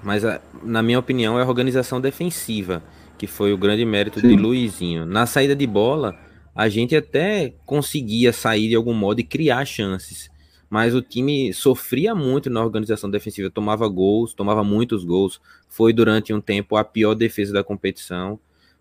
[0.03, 0.23] mas
[0.63, 2.83] na minha opinião é a organização defensiva
[3.23, 4.27] que foi o grande mérito Sim.
[4.27, 5.05] de Luizinho.
[5.05, 6.19] Na saída de bola,
[6.53, 10.29] a gente até conseguia sair de algum modo e criar chances,
[10.69, 15.39] mas o time sofria muito na organização defensiva, tomava gols, tomava muitos gols.
[15.69, 18.37] Foi durante um tempo a pior defesa da competição.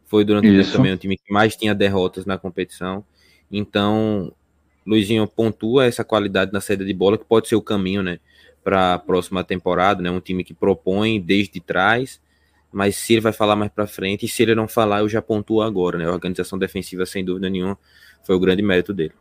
[0.06, 3.04] Foi durante um tempo também o time que mais tinha derrotas na competição.
[3.50, 4.32] Então,
[4.84, 8.18] Luizinho pontua essa qualidade na saída de bola, que pode ser o caminho, né?
[8.62, 10.10] Para a próxima temporada, né?
[10.10, 12.20] Um time que propõe desde trás,
[12.72, 15.20] mas se ele vai falar mais para frente, e se ele não falar, eu já
[15.20, 16.06] pontuo agora, né?
[16.06, 17.78] A organização defensiva, sem dúvida nenhuma,
[18.24, 19.12] foi o grande mérito dele.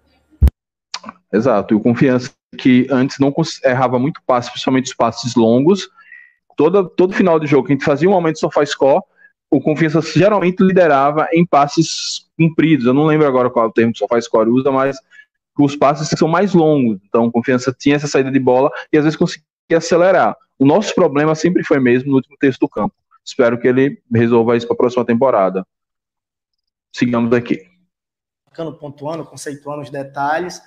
[1.33, 3.33] Exato, e o confiança que antes não
[3.63, 5.89] errava muito passe, principalmente os passes longos.
[6.57, 9.01] Toda, todo final de jogo que a gente fazia um momento só faz score,
[9.49, 12.85] o confiança geralmente liderava em passes compridos.
[12.85, 14.97] Eu não lembro agora qual é o termo que só faz score usa, mas
[15.59, 16.99] os passes que são mais longos.
[17.07, 19.45] Então, confiança tinha essa saída de bola e às vezes conseguia
[19.77, 20.35] acelerar.
[20.57, 22.95] O nosso problema sempre foi mesmo no último terço do campo.
[23.25, 25.65] Espero que ele resolva isso para a próxima temporada.
[26.91, 27.65] Sigamos aqui.
[28.49, 30.61] Ficando pontuando, conceituando os detalhes.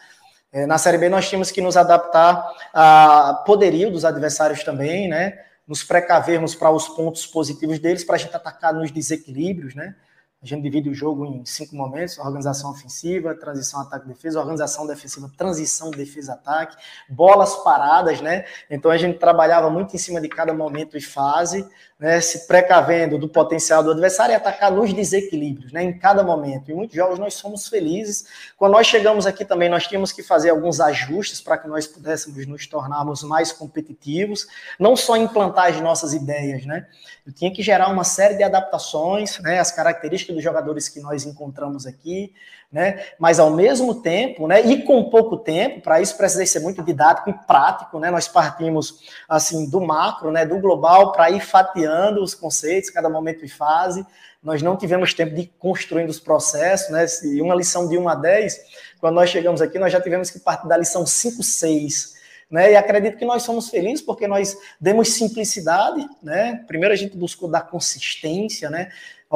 [0.52, 5.38] É, na Série B nós tínhamos que nos adaptar a poderio dos adversários também, né?
[5.66, 9.96] Nos precavermos para os pontos positivos deles, para a gente atacar nos desequilíbrios, né?
[10.44, 15.30] A gente divide o jogo em cinco momentos: organização ofensiva, transição, ataque, defesa, organização defensiva,
[15.38, 16.76] transição, defesa, ataque,
[17.08, 18.44] bolas paradas, né?
[18.68, 21.66] Então a gente trabalhava muito em cima de cada momento e fase,
[21.98, 22.20] né?
[22.20, 25.82] Se precavendo do potencial do adversário e atacar nos desequilíbrios, né?
[25.82, 26.70] Em cada momento.
[26.70, 28.26] Em muitos jogos nós somos felizes.
[28.58, 32.46] Quando nós chegamos aqui também, nós tínhamos que fazer alguns ajustes para que nós pudéssemos
[32.46, 34.46] nos tornarmos mais competitivos,
[34.78, 36.86] não só implantar as nossas ideias, né?
[37.26, 39.58] Eu tinha que gerar uma série de adaptações, né?
[39.58, 42.32] As características dos jogadores que nós encontramos aqui,
[42.70, 43.04] né?
[43.18, 44.60] Mas ao mesmo tempo, né?
[44.60, 48.10] E com pouco tempo, para isso precisei ser muito didático e prático, né?
[48.10, 50.44] Nós partimos assim do macro, né?
[50.44, 54.04] Do global para ir fatiando os conceitos, cada momento e fase.
[54.42, 57.06] Nós não tivemos tempo de ir construindo os processos, né?
[57.22, 58.60] E uma lição de 1 a 10,
[59.00, 62.14] quando nós chegamos aqui, nós já tivemos que partir da lição 5, 6.
[62.50, 62.72] Né?
[62.72, 66.62] E acredito que nós somos felizes porque nós demos simplicidade, né?
[66.66, 68.90] Primeiro a gente buscou dar consistência, né?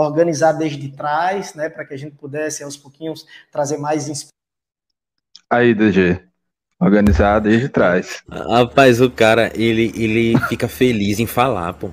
[0.07, 4.31] Organizar desde trás, né, para que a gente pudesse aos pouquinhos trazer mais
[5.51, 6.21] Aí, DG,
[6.81, 8.23] organizar desde trás.
[8.31, 11.91] Rapaz, o cara, ele, ele fica feliz em falar, pô.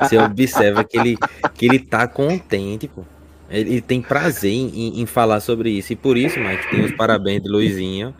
[0.00, 1.16] Você observa que ele,
[1.54, 3.04] que ele tá contente, pô.
[3.50, 5.92] Ele tem prazer em, em falar sobre isso.
[5.92, 8.14] E por isso, Mike, tem os parabéns de Luizinho,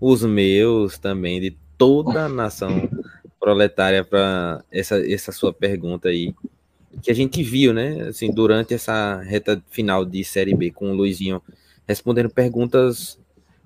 [0.00, 2.88] os meus também, de toda a nação
[3.40, 6.34] proletária para essa, essa sua pergunta aí
[7.02, 10.94] que a gente viu, né, assim, durante essa reta final de Série B com o
[10.94, 11.42] Luizinho
[11.86, 13.18] respondendo perguntas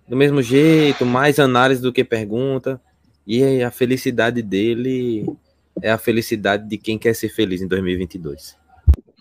[0.09, 2.81] do mesmo jeito, mais análise do que pergunta,
[3.27, 5.27] e a felicidade dele
[5.81, 8.57] é a felicidade de quem quer ser feliz em 2022.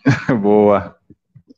[0.42, 0.96] Boa.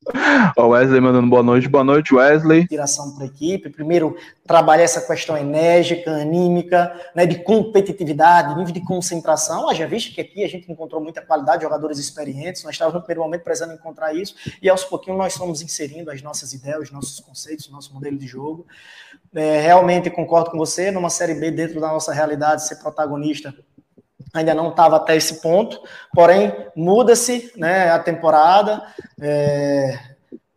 [0.57, 1.67] O Wesley mandando boa noite.
[1.67, 2.61] Boa noite, Wesley.
[2.61, 3.69] Inspiração para a equipe.
[3.69, 9.73] Primeiro, trabalhar essa questão enérgica, anímica, né, de competitividade, nível de concentração.
[9.73, 12.63] Já visto que aqui a gente encontrou muita qualidade, jogadores experientes.
[12.63, 16.21] Nós estávamos no primeiro momento precisando encontrar isso, e aos pouquinhos nós fomos inserindo as
[16.21, 18.65] nossas ideias, os nossos conceitos, o nosso modelo de jogo.
[19.33, 23.53] É, realmente concordo com você, numa Série B, dentro da nossa realidade, ser protagonista
[24.33, 25.79] ainda não estava até esse ponto,
[26.13, 28.83] porém muda-se né, a temporada,
[29.21, 29.97] é,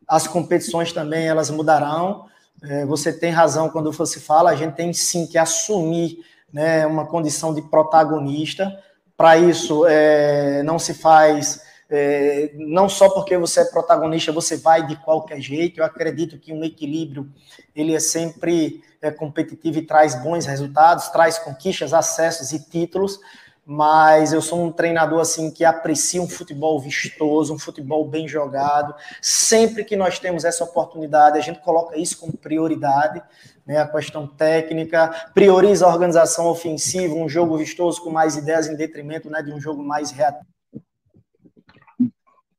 [0.09, 2.25] as competições também elas mudarão.
[2.63, 6.19] É, você tem razão quando você fala, a gente tem sim que assumir
[6.51, 8.83] né, uma condição de protagonista.
[9.15, 14.87] Para isso, é, não se faz é, não só porque você é protagonista, você vai
[14.87, 15.81] de qualquer jeito.
[15.81, 17.31] Eu acredito que um equilíbrio
[17.75, 23.21] ele é sempre é, competitivo e traz bons resultados, traz conquistas, acessos e títulos
[23.69, 28.95] mas eu sou um treinador assim que aprecia um futebol vistoso, um futebol bem jogado.
[29.21, 33.21] Sempre que nós temos essa oportunidade, a gente coloca isso como prioridade,
[33.67, 33.79] né?
[33.79, 39.29] A questão técnica, prioriza a organização ofensiva, um jogo vistoso com mais ideias em detrimento,
[39.29, 40.47] né, de um jogo mais reativo.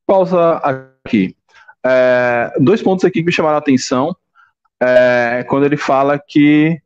[0.06, 1.34] Pausa aqui.
[1.86, 4.14] É, dois pontos aqui que me chamaram a atenção.
[4.78, 6.78] É, quando ele fala que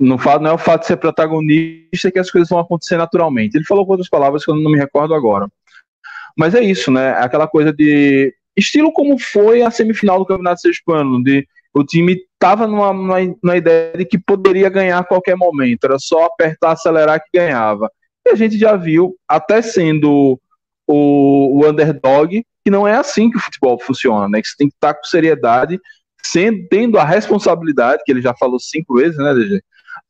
[0.00, 3.54] não, não é o fato de ser protagonista que as coisas vão acontecer naturalmente.
[3.54, 5.46] Ele falou com outras palavras que eu não me recordo agora.
[6.36, 7.10] Mas é isso, né?
[7.12, 8.34] Aquela coisa de.
[8.56, 13.96] Estilo como foi a semifinal do Campeonato Sergipano, de o time estava numa, numa, ideia
[13.96, 17.90] de que poderia ganhar a qualquer momento, era só apertar, acelerar que ganhava.
[18.26, 20.40] E a gente já viu, até sendo
[20.86, 24.42] o, o underdog, que não é assim que o futebol funciona, né?
[24.42, 25.78] Que você tem que estar com seriedade,
[26.22, 29.62] sendo, tendo a responsabilidade, que ele já falou cinco vezes, né, DG?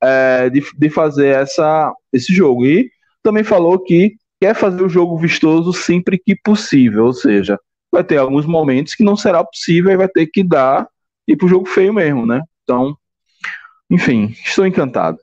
[0.02, 2.66] É, de, de fazer essa, esse jogo.
[2.66, 2.90] E
[3.22, 7.58] também falou que quer fazer o jogo vistoso sempre que possível, ou seja,
[7.92, 10.88] vai ter alguns momentos que não será possível e vai ter que dar
[11.28, 12.42] e pro jogo feio mesmo, né?
[12.62, 12.96] Então,
[13.90, 15.18] enfim, estou encantado.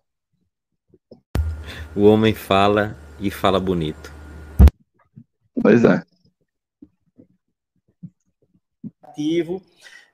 [1.95, 4.14] O homem fala e fala bonito.
[5.62, 6.03] Pois é.
[9.01, 9.62] Ativo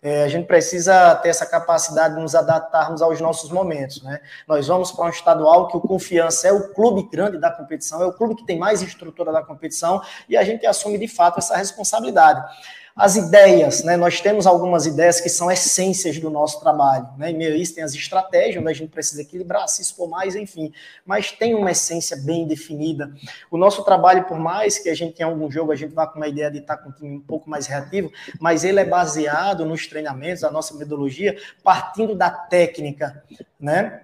[0.03, 4.03] é, a gente precisa ter essa capacidade de nos adaptarmos aos nossos momentos.
[4.03, 4.19] Né?
[4.45, 8.05] Nós vamos para um estadual que o Confiança é o clube grande da competição, é
[8.05, 11.55] o clube que tem mais estrutura da competição, e a gente assume de fato essa
[11.55, 12.43] responsabilidade.
[12.95, 13.97] As ideias, né?
[13.97, 17.31] Nós temos algumas ideias que são essências do nosso trabalho, né?
[17.31, 20.71] Em meio isso tem as estratégias, onde a gente precisa equilibrar, se expor mais, enfim.
[21.03, 23.11] Mas tem uma essência bem definida.
[23.49, 26.17] O nosso trabalho, por mais que a gente tenha algum jogo, a gente vá com
[26.17, 29.65] uma ideia de estar com um time um pouco mais reativo, mas ele é baseado
[29.65, 33.23] nos treinamentos, a nossa metodologia, partindo da técnica,
[33.59, 34.01] né?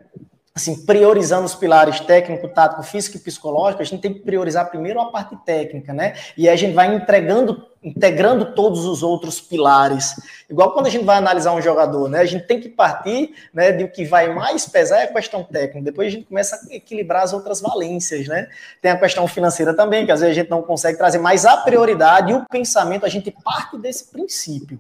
[0.54, 5.00] Assim, priorizando os pilares técnico, tático, físico e psicológico, a gente tem que priorizar primeiro
[5.00, 6.16] a parte técnica, né?
[6.38, 10.16] E aí a gente vai entregando, integrando todos os outros pilares.
[10.50, 12.20] Igual quando a gente vai analisar um jogador, né?
[12.20, 15.43] A gente tem que partir, né, de o que vai mais pesar é a questão
[15.43, 15.82] técnica.
[15.82, 18.47] Depois a gente começa a equilibrar as outras valências, né?
[18.82, 21.58] Tem a questão financeira também, que às vezes a gente não consegue trazer, mas a
[21.58, 24.80] prioridade e o pensamento, a gente parte desse princípio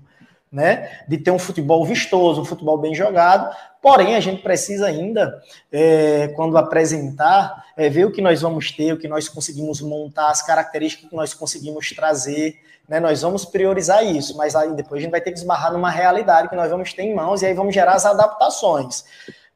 [0.51, 3.55] né, de ter um futebol vistoso, um futebol bem jogado.
[3.81, 5.41] Porém, a gente precisa ainda,
[5.71, 10.29] é, quando apresentar, é, ver o que nós vamos ter, o que nós conseguimos montar,
[10.29, 12.59] as características que nós conseguimos trazer.
[12.87, 15.91] Né, nós vamos priorizar isso, mas aí depois a gente vai ter que esbarrar numa
[15.91, 19.05] realidade que nós vamos ter em mãos e aí vamos gerar as adaptações.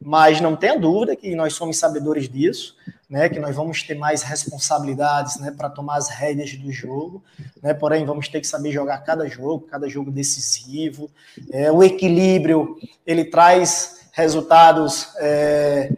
[0.00, 2.76] Mas não tenha dúvida que nós somos sabedores disso,
[3.08, 7.22] né, que nós vamos ter mais responsabilidades né, para tomar as rédeas do jogo,
[7.62, 11.10] né, porém vamos ter que saber jogar cada jogo, cada jogo decisivo.
[11.52, 12.76] É, o equilíbrio
[13.06, 15.92] ele traz resultados é,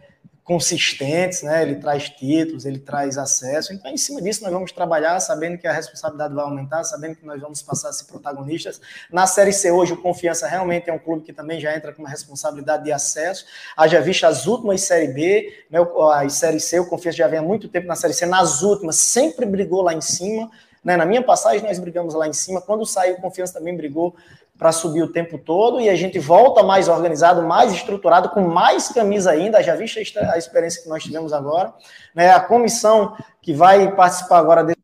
[0.46, 1.60] consistentes, né?
[1.60, 3.72] Ele traz títulos, ele traz acesso.
[3.72, 7.26] Então, em cima disso, nós vamos trabalhar, sabendo que a responsabilidade vai aumentar, sabendo que
[7.26, 8.80] nós vamos passar a ser protagonistas.
[9.10, 12.00] Na Série C hoje, o Confiança realmente é um clube que também já entra com
[12.00, 13.44] uma responsabilidade de acesso.
[13.76, 15.80] Haja visto as últimas Série B, né?
[16.12, 18.24] A Série C, o Confiança já vem há muito tempo na Série C.
[18.24, 20.48] Nas últimas, sempre brigou lá em cima.
[20.86, 20.96] Né?
[20.96, 22.60] Na minha passagem, nós brigamos lá em cima.
[22.60, 24.14] Quando saiu, o Confiança também brigou
[24.56, 28.88] para subir o tempo todo e a gente volta mais organizado, mais estruturado, com mais
[28.90, 29.60] camisa ainda.
[29.64, 31.74] Já viste a experiência que nós tivemos agora.
[32.14, 32.30] Né?
[32.30, 34.76] A comissão que vai participar agora desse.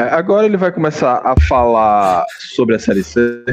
[0.00, 3.44] É, agora ele vai começar a falar sobre a Série C.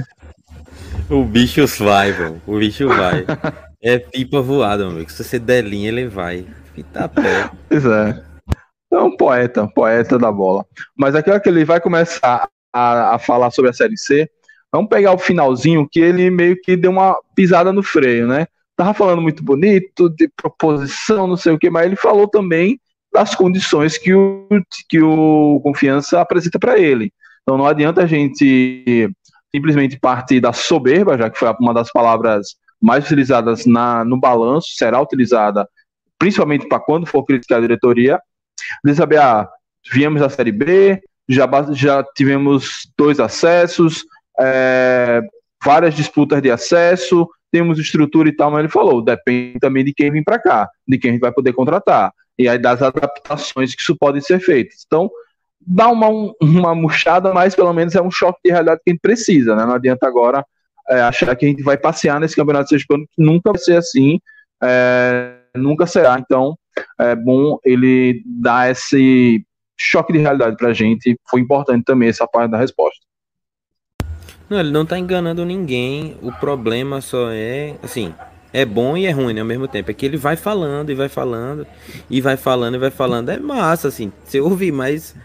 [1.09, 2.41] O bicho vai, mano.
[2.47, 3.25] O bicho vai.
[3.83, 5.11] É pipa voada, meu amigo.
[5.11, 6.45] Se você der linha, ele vai.
[6.75, 7.49] Fita pé.
[7.67, 8.30] Pois é.
[8.91, 10.65] É um poeta, poeta da bola.
[10.97, 14.29] Mas aquilo que ele vai começar a, a falar sobre a Série C,
[14.71, 18.47] vamos pegar o finalzinho que ele meio que deu uma pisada no freio, né?
[18.75, 22.79] Tava falando muito bonito, de proposição, não sei o que, mas ele falou também
[23.13, 24.47] das condições que o,
[24.89, 27.13] que o Confiança apresenta para ele.
[27.43, 29.09] Então não adianta a gente
[29.53, 34.69] simplesmente partir da soberba, já que foi uma das palavras mais utilizadas na, no balanço,
[34.75, 35.67] será utilizada
[36.17, 38.19] principalmente para quando for criticar a diretoria,
[38.95, 39.47] saber, ah,
[39.91, 44.03] viemos da Série B, já, já tivemos dois acessos,
[44.39, 45.21] é,
[45.63, 50.11] várias disputas de acesso, temos estrutura e tal, mas ele falou, depende também de quem
[50.11, 53.81] vem para cá, de quem a gente vai poder contratar, e aí das adaptações que
[53.81, 54.75] isso pode ser feito.
[54.85, 55.09] Então,
[55.59, 56.07] dá uma,
[56.41, 59.65] uma murchada, mas pelo menos é um choque de realidade que a gente precisa, né?
[59.65, 60.45] Não adianta agora
[60.89, 64.19] é, achar que a gente vai passear nesse campeonato sergipano, que nunca vai ser assim,
[64.63, 66.17] é, nunca será.
[66.19, 66.57] Então,
[66.99, 69.45] é bom ele dar esse
[69.77, 71.19] choque de realidade pra gente.
[71.29, 72.99] Foi importante também essa parte da resposta.
[74.49, 76.17] Não, ele não tá enganando ninguém.
[76.21, 78.13] O problema só é, assim,
[78.53, 79.89] é bom e é ruim né, ao mesmo tempo.
[79.89, 81.65] É que ele vai falando e vai falando,
[82.09, 83.29] e vai falando e vai falando.
[83.29, 85.15] É massa, assim, você ouvir, mas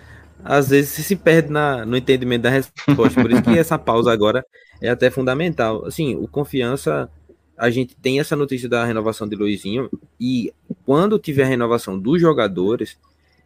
[0.45, 3.21] às vezes você se perde na, no entendimento da resposta.
[3.21, 4.45] Por isso que essa pausa agora
[4.81, 5.85] é até fundamental.
[5.85, 7.11] Assim, o confiança,
[7.59, 9.91] a gente tem essa notícia da renovação de Luizinho,
[10.21, 10.53] e
[10.87, 12.97] quando tiver a renovação dos jogadores,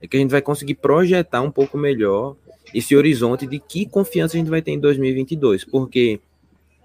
[0.01, 2.37] é que a gente vai conseguir projetar um pouco melhor
[2.75, 6.21] esse horizonte de que confiança a gente vai ter em 2022, porque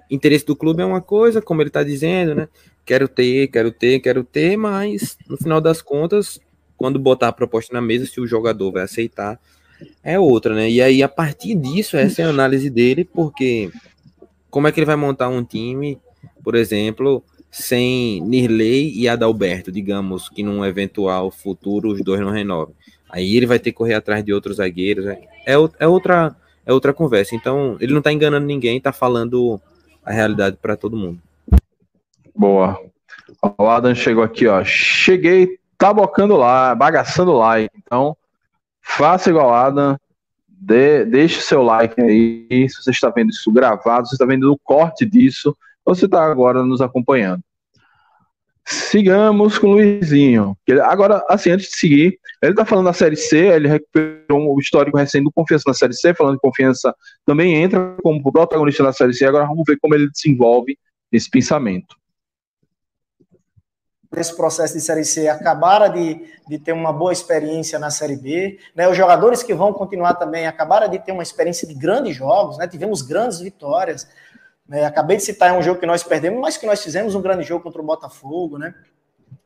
[0.09, 2.47] interesse do clube é uma coisa, como ele está dizendo, né?
[2.85, 6.39] Quero ter, quero ter, quero ter, mas no final das contas,
[6.77, 9.39] quando botar a proposta na mesa, se o jogador vai aceitar,
[10.01, 10.69] é outra, né?
[10.69, 13.69] E aí, a partir disso, essa é a análise dele, porque
[14.49, 15.99] como é que ele vai montar um time,
[16.41, 17.21] por exemplo,
[17.55, 22.75] sem Nirley e Adalberto, digamos que num eventual futuro os dois não renovem.
[23.09, 25.05] Aí ele vai ter que correr atrás de outros zagueiros.
[25.05, 26.35] É, é, é outra,
[26.65, 27.33] é outra conversa.
[27.33, 29.59] Então, ele não está enganando ninguém, está falando
[30.03, 31.21] a realidade para todo mundo.
[32.35, 32.77] Boa.
[33.57, 34.61] O Adam chegou aqui, ó.
[34.65, 37.73] Cheguei, tá bocando lá, bagaçando like.
[37.77, 38.17] Então,
[38.81, 39.97] faça igual Adam.
[40.49, 42.67] De, deixe seu like aí.
[42.69, 45.55] Se você está vendo isso gravado, se você está vendo o corte disso,
[45.85, 47.41] você está agora nos acompanhando.
[48.67, 50.57] Sigamos com o Luizinho.
[50.83, 54.97] Agora, assim, antes de seguir, ele está falando da Série C, ele recuperou o histórico
[54.97, 59.13] recente do Confiança na Série C, falando que Confiança também entra como protagonista na Série
[59.13, 59.23] C.
[59.23, 60.79] Agora vamos ver como ele desenvolve
[61.11, 61.95] esse pensamento.
[64.11, 68.57] desse processo de Série C acabaram de, de ter uma boa experiência na Série B.
[68.73, 68.87] Né?
[68.89, 72.67] Os jogadores que vão continuar também acabaram de ter uma experiência de grandes jogos, né?
[72.67, 74.07] tivemos grandes vitórias.
[74.67, 74.85] Né?
[74.85, 77.63] Acabei de citar um jogo que nós perdemos, mas que nós fizemos um grande jogo
[77.63, 78.57] contra o Botafogo.
[78.57, 78.73] Né?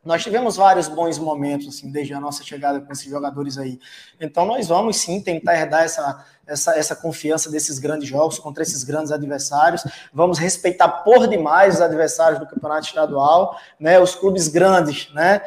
[0.03, 3.79] Nós tivemos vários bons momentos assim, desde a nossa chegada com esses jogadores aí.
[4.19, 8.83] Então nós vamos sim tentar herdar essa essa, essa confiança desses grandes jogos contra esses
[8.83, 9.83] grandes adversários.
[10.11, 13.99] Vamos respeitar por demais os adversários do campeonato estadual, né?
[13.99, 15.41] Os clubes grandes, né?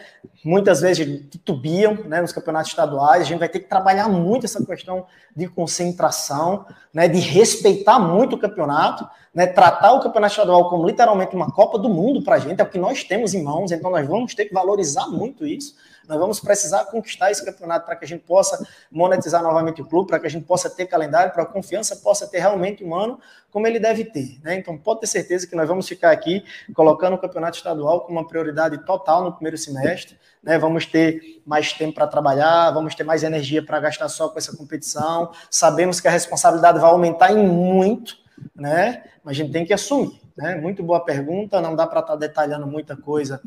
[0.44, 2.20] Muitas vezes titubiam, né?
[2.20, 3.22] Nos campeonatos estaduais.
[3.22, 7.06] A gente vai ter que trabalhar muito essa questão de concentração, né?
[7.06, 9.46] De respeitar muito o campeonato, né?
[9.46, 12.68] Tratar o campeonato estadual como literalmente uma Copa do Mundo para a gente é o
[12.68, 13.70] que nós temos em mãos.
[13.70, 15.74] Então nós vamos ter que valorizar muito isso.
[16.08, 20.08] Nós vamos precisar conquistar esse campeonato para que a gente possa monetizar novamente o clube,
[20.08, 23.20] para que a gente possa ter calendário, para a confiança possa ter realmente um ano
[23.50, 24.40] como ele deve ter.
[24.42, 24.56] Né?
[24.56, 26.42] Então, pode ter certeza que nós vamos ficar aqui
[26.74, 30.18] colocando o campeonato estadual como uma prioridade total no primeiro semestre.
[30.42, 30.58] Né?
[30.58, 34.56] Vamos ter mais tempo para trabalhar, vamos ter mais energia para gastar só com essa
[34.56, 35.30] competição.
[35.50, 38.16] Sabemos que a responsabilidade vai aumentar em muito,
[38.56, 39.04] né?
[39.22, 40.20] mas a gente tem que assumir.
[40.36, 40.54] Né?
[40.54, 43.40] Muito boa pergunta, não dá para estar detalhando muita coisa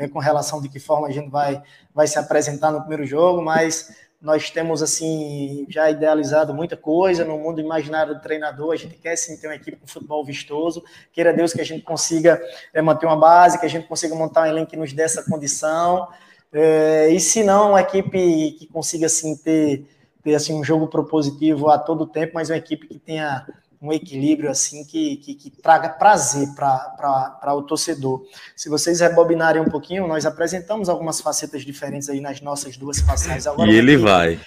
[0.00, 1.62] é, com relação de que forma a gente vai,
[1.94, 7.38] vai se apresentar no primeiro jogo, mas nós temos assim já idealizado muita coisa no
[7.38, 8.72] mundo imaginário do treinador.
[8.72, 10.82] A gente quer sim ter uma equipe com futebol vistoso.
[11.12, 12.40] Queira Deus que a gente consiga
[12.72, 15.22] é, manter uma base, que a gente consiga montar um elenco que nos dê essa
[15.22, 16.08] condição.
[16.50, 19.86] É, e se não, uma equipe que consiga assim ter,
[20.22, 23.46] ter assim um jogo propositivo a todo tempo, mas uma equipe que tenha
[23.80, 28.22] um equilíbrio assim que, que, que traga prazer para o torcedor.
[28.54, 33.46] Se vocês rebobinarem um pouquinho, nós apresentamos algumas facetas diferentes aí nas nossas duas passagens.
[33.46, 34.38] Agora, e ele vai.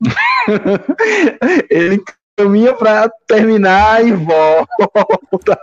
[1.68, 2.00] ele
[2.36, 5.58] caminha para terminar e volta.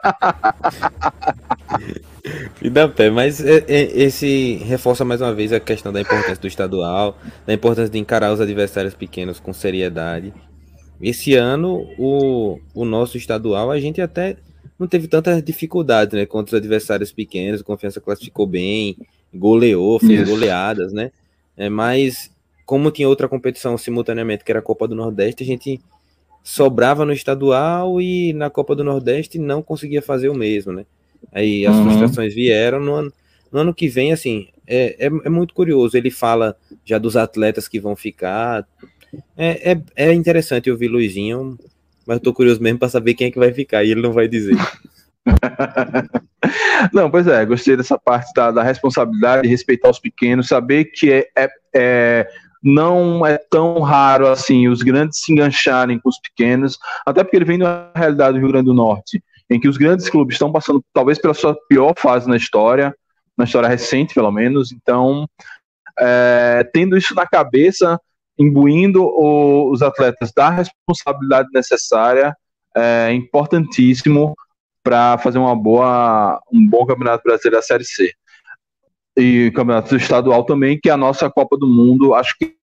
[2.62, 7.18] E dá pé, mas esse reforça mais uma vez a questão da importância do estadual,
[7.46, 10.34] da importância de encarar os adversários pequenos com seriedade
[11.02, 14.38] esse ano, o, o nosso estadual, a gente até
[14.78, 16.26] não teve tantas dificuldades, né?
[16.26, 18.98] Contra os adversários pequenos, a confiança classificou bem,
[19.34, 20.32] goleou, fez Isso.
[20.32, 21.12] goleadas, né?
[21.58, 22.32] É, mas,
[22.66, 25.80] como tinha outra competição simultaneamente, que era a Copa do Nordeste, a gente
[26.44, 30.86] sobrava no estadual e na Copa do Nordeste não conseguia fazer o mesmo, né?
[31.32, 31.86] Aí as uhum.
[31.86, 33.14] frustrações vieram no ano,
[33.52, 35.98] no ano que vem, assim, é, é, é, muito curioso.
[35.98, 38.68] Ele fala já dos atletas que vão ficar,
[39.38, 41.58] é, é, é interessante ouvir Luizinho,
[42.06, 44.12] mas eu tô curioso mesmo para saber quem é que vai ficar e ele não
[44.12, 44.56] vai dizer.
[46.94, 51.28] não, pois é, gostei dessa parte da, da responsabilidade, respeitar os pequenos, saber que é,
[51.36, 52.28] é, é,
[52.62, 57.46] não é tão raro assim os grandes se engancharem com os pequenos, até porque ele
[57.46, 60.84] vem da realidade do Rio Grande do Norte, em que os grandes clubes estão passando
[60.94, 62.96] talvez pela sua pior fase na história,
[63.38, 65.28] na história recente pelo menos, então
[66.00, 68.00] é, tendo isso na cabeça,
[68.38, 72.36] imbuindo o, os atletas da responsabilidade necessária
[72.76, 74.36] é importantíssimo
[74.84, 78.12] para fazer uma boa, um bom campeonato brasileiro da Série C.
[79.18, 82.14] E campeonato estadual também, que é a nossa Copa do Mundo.
[82.14, 82.56] Acho que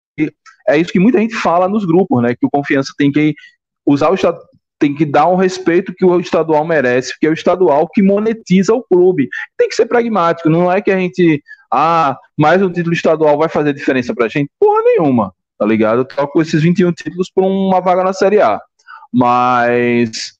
[0.68, 2.36] é isso que muita gente fala nos grupos, né?
[2.36, 3.34] Que o confiança tem que
[3.86, 4.16] usar o
[4.78, 8.74] tem que dar um respeito que o estadual merece, porque é o estadual que monetiza
[8.74, 9.30] o clube.
[9.56, 11.42] Tem que ser pragmático, não é que a gente,
[11.72, 14.50] ah, mais um título estadual vai fazer diferença pra gente?
[14.60, 16.00] Porra nenhuma tá ligado?
[16.00, 18.60] Eu troco esses 21 títulos por uma vaga na Série A.
[19.14, 20.34] Mas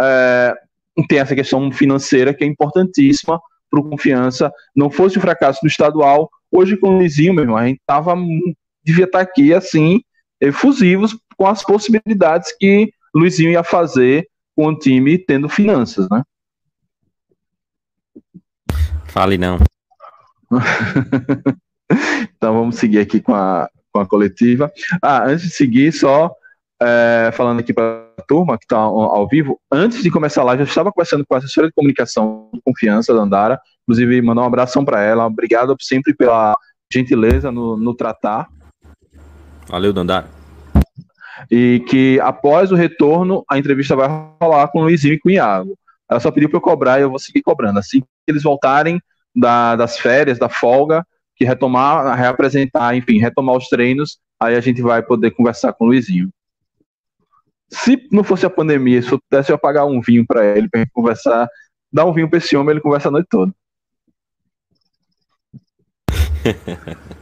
[0.00, 0.52] é,
[1.08, 3.40] tem essa questão financeira que é importantíssima
[3.70, 4.50] para confiança.
[4.74, 8.16] Não fosse o fracasso do estadual, hoje com o Lizinho, meu irmão, a gente tava,
[8.82, 10.00] devia estar tá aqui assim,
[10.40, 16.24] efusivos com as possibilidades que Luizinho ia fazer com o time tendo finanças, né?
[19.04, 19.58] Fale não.
[22.36, 23.68] então vamos seguir aqui com a,
[23.98, 24.72] com a coletiva.
[25.02, 26.32] Ah, antes de seguir, só
[26.80, 30.44] é, falando aqui para a turma que está ao, ao, vivo, antes de começar a
[30.44, 34.42] live, eu estava conversando com a assessora de comunicação de confiança da Andara, inclusive mandar
[34.42, 36.56] um abração para ela, obrigado sempre pela
[36.92, 38.48] gentileza no, no tratar.
[39.68, 40.26] Valeu, Dandara.
[41.50, 44.08] E que após o retorno, a entrevista vai
[44.40, 45.76] rolar com o Luizinho e com o Iago.
[46.10, 47.78] Ela só pediu para eu cobrar e eu vou seguir cobrando.
[47.78, 49.00] Assim que eles voltarem
[49.36, 51.04] da, das férias, da folga,
[51.38, 55.88] que retomar, reapresentar, enfim, retomar os treinos, aí a gente vai poder conversar com o
[55.88, 56.28] Luizinho.
[57.70, 60.84] Se não fosse a pandemia, se eu pudesse eu pagar um vinho para ele, para
[60.92, 61.48] conversar,
[61.92, 63.52] dar um vinho para esse homem, ele conversa a noite toda.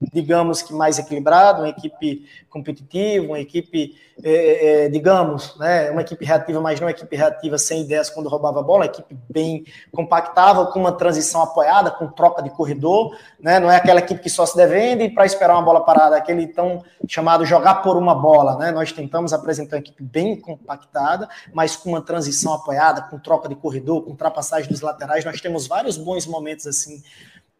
[0.00, 6.24] digamos que mais equilibrado, uma equipe competitiva, uma equipe, é, é, digamos, né, uma equipe
[6.24, 9.64] reativa, mas não uma equipe reativa sem ideias quando roubava a bola, uma equipe bem
[9.92, 14.30] compactável, com uma transição apoiada, com troca de corredor, né, não é aquela equipe que
[14.30, 18.56] só se defende para esperar uma bola parada, aquele tão chamado jogar por uma bola,
[18.56, 23.48] né, nós tentamos apresentar uma equipe bem compactada, mas com uma transição apoiada, com troca
[23.48, 27.02] de corredor, com ultrapassagem dos laterais, nós temos vários bons momentos assim,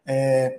[0.05, 0.57] é,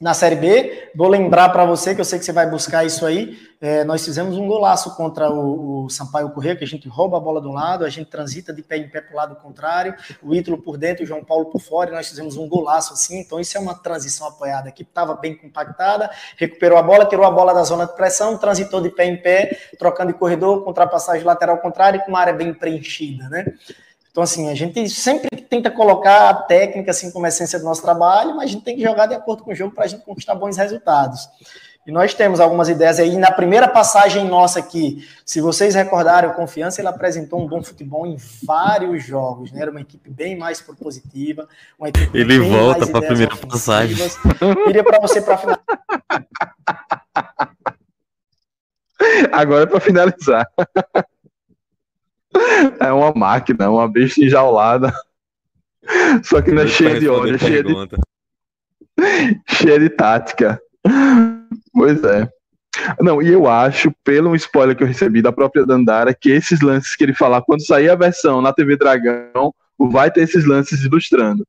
[0.00, 0.90] na Série B.
[0.94, 3.36] Vou lembrar para você, que eu sei que você vai buscar isso aí.
[3.60, 7.20] É, nós fizemos um golaço contra o, o, Sampaio Corrêa, que a gente rouba a
[7.20, 10.32] bola um lado, a gente transita de pé em pé para o lado contrário, o
[10.32, 13.18] Ítalo por dentro, o João Paulo por fora, e nós fizemos um golaço assim.
[13.18, 14.66] Então, isso é uma transição apoiada.
[14.66, 18.38] A equipe estava bem compactada, recuperou a bola, tirou a bola da zona de pressão,
[18.38, 22.20] transitou de pé em pé, trocando de corredor, com ultrapassagem lateral contrário e com uma
[22.20, 23.44] área bem preenchida, né?
[24.18, 28.34] Então, assim, a gente sempre tenta colocar a técnica assim como essência do nosso trabalho,
[28.34, 30.34] mas a gente tem que jogar de acordo com o jogo para a gente conquistar
[30.34, 31.28] bons resultados.
[31.86, 33.16] E nós temos algumas ideias aí.
[33.16, 38.08] Na primeira passagem nossa aqui, se vocês recordarem, o Confiança ele apresentou um bom futebol
[38.08, 39.62] em vários jogos, né?
[39.62, 41.46] Era uma equipe bem mais propositiva,
[41.78, 43.96] uma equipe Ele volta para a primeira passagem.
[44.66, 45.60] Queria para você para final.
[49.30, 50.44] Agora é para finalizar.
[52.80, 54.92] É uma máquina, uma besta enjaulada.
[56.22, 57.74] Só que não é cheia de ódio, é cheia de...
[59.48, 60.60] cheia de tática.
[61.72, 62.28] Pois é.
[63.00, 66.94] Não, e eu acho, pelo spoiler que eu recebi da própria Dandara, que esses lances
[66.94, 71.46] que ele falar, quando sair a versão na TV Dragão, vai ter esses lances ilustrando.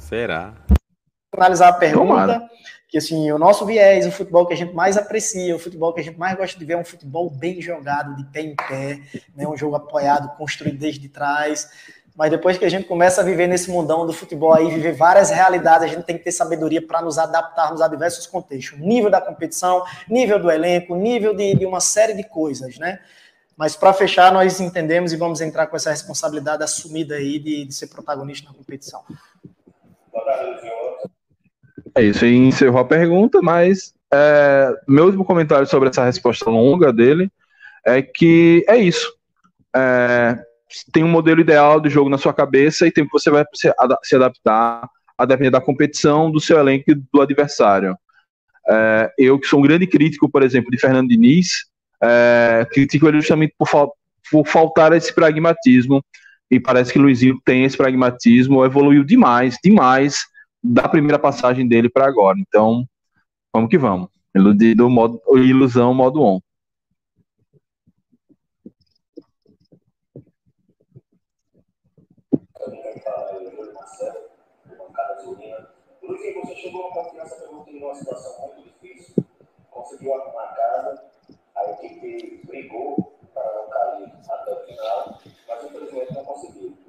[0.00, 0.54] Será?
[1.34, 2.06] Finalizar a pergunta.
[2.06, 2.48] Tomara
[2.96, 6.00] que assim, o nosso viés, o futebol que a gente mais aprecia, o futebol que
[6.00, 9.00] a gente mais gosta de ver é um futebol bem jogado, de pé em pé,
[9.36, 11.68] né, um jogo apoiado, construído desde trás.
[12.16, 15.28] Mas depois que a gente começa a viver nesse mundão do futebol aí, viver várias
[15.28, 18.78] realidades, a gente tem que ter sabedoria para nos adaptarmos a diversos contextos.
[18.78, 22.98] Nível da competição, nível do elenco, nível de, de uma série de coisas, né?
[23.58, 27.74] Mas para fechar, nós entendemos e vamos entrar com essa responsabilidade assumida aí de, de
[27.74, 29.02] ser protagonista na competição.
[30.10, 30.66] Boa tarde,
[31.96, 36.92] é isso, e encerrou a pergunta, mas é, meu último comentário sobre essa resposta longa
[36.92, 37.30] dele
[37.84, 39.10] é que é isso.
[39.74, 40.38] É,
[40.92, 43.44] tem um modelo ideal de jogo na sua cabeça e tem que você vai
[44.02, 47.96] se adaptar a depender da competição, do seu elenco e do adversário.
[48.68, 51.66] É, eu, que sou um grande crítico, por exemplo, de Fernando Diniz,
[52.02, 53.96] é, critico ele justamente por, fal
[54.30, 56.04] por faltar esse pragmatismo
[56.50, 60.26] e parece que Luizinho tem esse pragmatismo, evoluiu demais, demais
[60.62, 62.38] da primeira passagem dele para agora.
[62.38, 62.86] Então,
[63.52, 64.08] vamos que vamos.
[64.34, 66.40] Iludido, modo, ilusão, modo on.
[76.46, 79.14] você chegou a uma pergunta em uma situação muito difícil,
[79.70, 80.14] conseguiu
[80.54, 81.04] casa,
[81.56, 86.85] a equipe brigou para não cair até o final, mas infelizmente não conseguiu.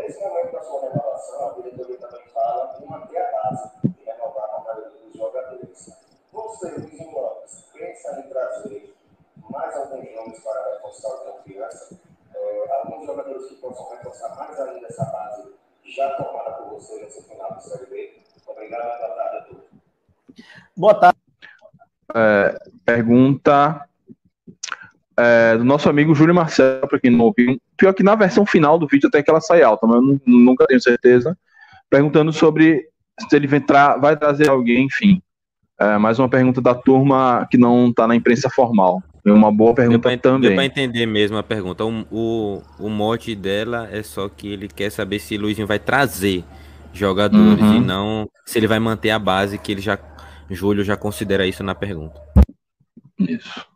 [0.00, 4.48] Nesse momento da sua renovação, a diretoria também fala em manter a base e renovar
[4.54, 5.90] a maioria dos jogadores.
[6.32, 8.94] Você, Luiz Lopes, pensa em trazer
[9.50, 12.00] mais alguns nomes para reforçar a confiança?
[12.34, 15.52] É, alguns jogadores que possam reforçar mais ainda essa base
[15.84, 18.22] já formada por você nesse final do Série B?
[18.46, 19.64] Obrigado, boa tarde a todos.
[20.74, 21.18] Boa tarde.
[22.14, 23.86] É, pergunta
[25.18, 27.60] é, do nosso amigo Júlio Marcelo, para quem não ouviu.
[27.76, 30.66] Pior que na versão final do vídeo até que ela sai alta, mas eu nunca
[30.66, 31.36] tenho certeza.
[31.88, 32.84] Perguntando sobre
[33.28, 35.20] se ele vai, tra vai trazer alguém, enfim.
[35.78, 39.02] É, mais uma pergunta da turma que não está na imprensa formal.
[39.24, 40.48] É uma boa pergunta deu pra, também.
[40.48, 41.84] Deu para entender mesmo a pergunta.
[41.84, 46.44] O, o, o mote dela é só que ele quer saber se Luizinho vai trazer
[46.92, 47.76] jogadores uhum.
[47.76, 49.98] e não se ele vai manter a base que ele já
[50.50, 52.20] Júlio já considera isso na pergunta.
[53.18, 53.69] Isso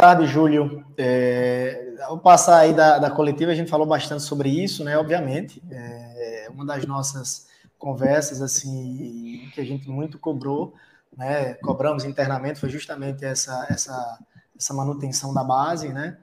[0.00, 0.82] tarde, Júlio.
[0.96, 4.96] É, ao passar aí da, da, coletiva, a gente falou bastante sobre isso, né?
[4.96, 7.46] Obviamente, é uma das nossas
[7.78, 10.74] conversas, assim, que a gente muito cobrou,
[11.16, 11.54] né?
[11.54, 14.18] Cobramos internamente foi justamente essa, essa,
[14.58, 16.16] essa manutenção da base, né?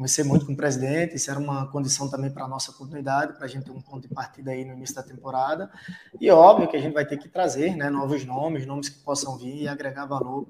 [0.00, 3.44] Conversei muito com o presidente, isso era uma condição também para a nossa continuidade, para
[3.44, 5.70] a gente ter um ponto de partida aí no início da temporada.
[6.18, 9.36] E óbvio que a gente vai ter que trazer né, novos nomes, nomes que possam
[9.36, 10.48] vir e agregar valor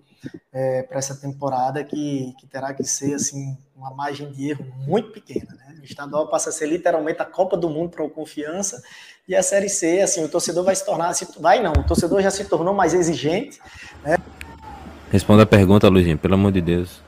[0.52, 5.10] é, para essa temporada, que, que terá que ser assim uma margem de erro muito
[5.10, 5.52] pequena.
[5.52, 5.78] Né?
[5.80, 8.80] O estadual passa a ser literalmente a Copa do Mundo para o Confiança,
[9.26, 12.22] e a Série C, assim, o torcedor vai se tornar, se, vai não, o torcedor
[12.22, 13.58] já se tornou mais exigente.
[14.04, 14.16] Né?
[15.10, 17.02] Responda a pergunta, Luizinho, pelo amor de Deus.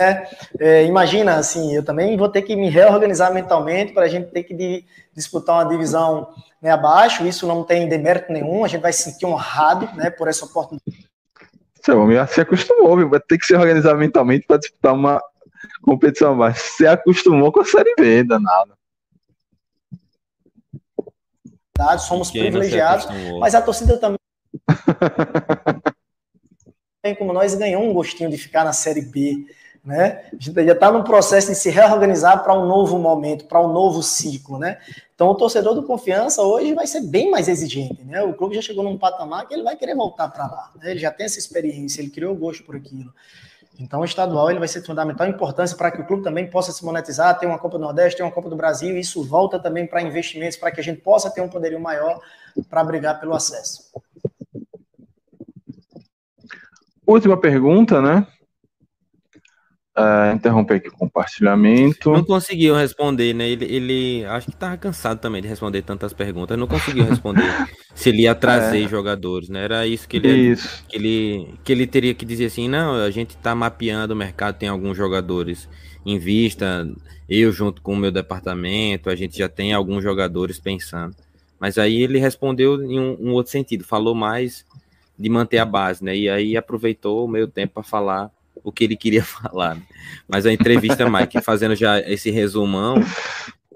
[0.00, 0.28] É,
[0.58, 4.42] é, imagina, assim, eu também vou ter que me reorganizar mentalmente para a gente ter
[4.42, 4.84] que de,
[5.14, 7.24] disputar uma divisão né, abaixo.
[7.24, 11.08] Isso não tem demérito nenhum, a gente vai se sentir honrado né, por essa oportunidade.
[11.80, 13.08] Seu homem se acostumou, viu?
[13.08, 15.22] vai ter que se organizar mentalmente para disputar uma
[15.82, 16.76] competição abaixo.
[16.76, 18.74] Se acostumou com a Série B, danado.
[21.98, 23.06] Somos Quem privilegiados,
[23.38, 24.18] mas a torcida também.
[27.18, 29.44] como nós ganhou um gostinho de ficar na Série B.
[29.84, 30.24] Né?
[30.32, 33.70] A gente já está num processo de se reorganizar para um novo momento, para um
[33.70, 34.78] novo ciclo, né?
[35.14, 38.22] Então o torcedor do Confiança hoje vai ser bem mais exigente, né?
[38.22, 40.92] O clube já chegou num patamar que ele vai querer voltar para lá, né?
[40.92, 43.12] Ele já tem essa experiência, ele criou gosto por aquilo.
[43.78, 46.72] Então o estadual ele vai ser de fundamental importância para que o clube também possa
[46.72, 49.58] se monetizar, ter uma Copa do Nordeste, ter uma Copa do Brasil, e isso volta
[49.58, 52.20] também para investimentos para que a gente possa ter um poderio maior
[52.70, 53.92] para brigar pelo acesso.
[57.06, 58.26] Última pergunta, né?
[59.96, 62.10] Uh, interromper aqui o compartilhamento.
[62.10, 63.48] Não conseguiu responder, né?
[63.48, 66.58] Ele, ele acho que estava cansado também de responder tantas perguntas.
[66.58, 67.44] Não conseguiu responder
[67.94, 68.88] se ele ia trazer é.
[68.88, 69.62] jogadores, né?
[69.62, 70.84] Era isso que ele, isso.
[70.88, 74.56] que ele que ele teria que dizer assim, não, a gente está mapeando o mercado,
[74.56, 75.68] tem alguns jogadores
[76.04, 76.88] em vista,
[77.28, 81.14] eu junto com o meu departamento, a gente já tem alguns jogadores pensando.
[81.60, 84.66] Mas aí ele respondeu em um, um outro sentido, falou mais
[85.16, 86.16] de manter a base, né?
[86.16, 89.76] E aí aproveitou o meio tempo para falar o que ele queria falar.
[89.76, 89.82] Né?
[90.28, 92.96] Mas a entrevista, Mike, fazendo já esse resumão,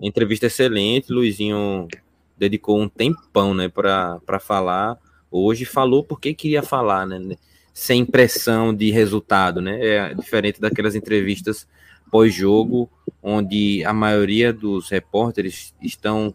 [0.01, 1.89] entrevista excelente, Luizinho
[2.37, 4.97] dedicou um tempão, né, para falar.
[5.31, 7.37] Hoje falou porque queria falar, né?
[7.75, 9.79] Sem pressão de resultado, né?
[9.85, 11.67] É diferente daquelas entrevistas
[12.11, 12.91] pós-jogo,
[13.23, 16.35] onde a maioria dos repórteres estão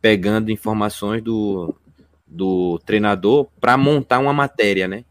[0.00, 1.74] pegando informações do,
[2.26, 5.04] do treinador para montar uma matéria, né?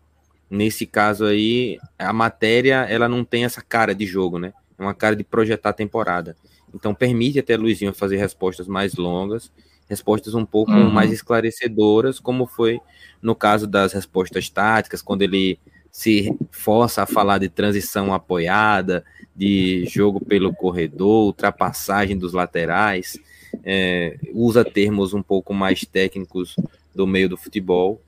[0.56, 4.54] Nesse caso aí, a matéria ela não tem essa cara de jogo, né?
[4.80, 6.38] É uma cara de projetar a temporada.
[6.74, 9.52] Então permite até Luizinho fazer respostas mais longas,
[9.90, 10.90] respostas um pouco uhum.
[10.90, 12.80] mais esclarecedoras, como foi
[13.22, 15.60] no caso das respostas táticas, quando ele
[15.92, 19.04] se força a falar de transição apoiada,
[19.36, 23.20] de jogo pelo corredor, ultrapassagem dos laterais,
[23.62, 26.56] é, usa termos um pouco mais técnicos
[26.94, 28.02] do meio do futebol.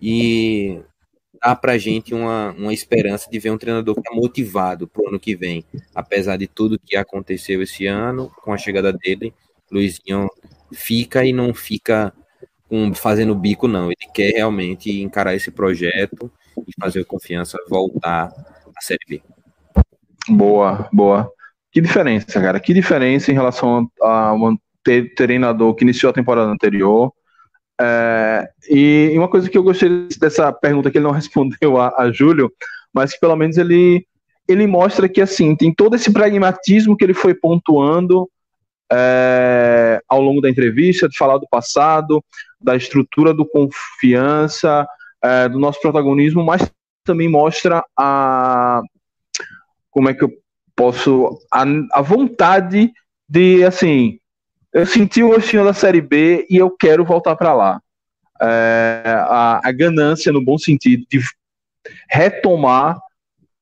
[0.00, 0.80] E
[1.42, 5.02] dá para a gente uma, uma esperança de ver um treinador que é motivado para
[5.02, 5.64] o ano que vem.
[5.94, 9.34] Apesar de tudo que aconteceu esse ano, com a chegada dele,
[9.70, 10.30] Luizinho
[10.72, 12.12] fica e não fica
[12.70, 13.86] um, fazendo bico, não.
[13.86, 16.30] Ele quer realmente encarar esse projeto
[16.66, 18.30] e fazer a confiança voltar
[18.76, 19.22] à Série B.
[20.28, 21.30] Boa, boa.
[21.72, 22.60] Que diferença, cara.
[22.60, 24.56] Que diferença em relação a um
[25.16, 27.12] treinador que iniciou a temporada anterior
[27.84, 32.12] é, e uma coisa que eu gostei dessa pergunta que ele não respondeu a, a
[32.12, 32.52] Júlio,
[32.94, 34.06] mas que pelo menos ele,
[34.48, 38.30] ele mostra que assim tem todo esse pragmatismo que ele foi pontuando
[38.92, 42.22] é, ao longo da entrevista, de falar do passado,
[42.60, 44.86] da estrutura do confiança,
[45.20, 46.70] é, do nosso protagonismo, mas
[47.04, 48.80] também mostra a
[49.90, 50.30] como é que eu
[50.76, 52.92] posso a, a vontade
[53.28, 54.18] de assim
[54.72, 57.80] eu senti o gostinho da Série B e eu quero voltar para lá.
[58.40, 61.20] É, a, a, ganância, no bom sentido, de
[62.10, 62.98] retomar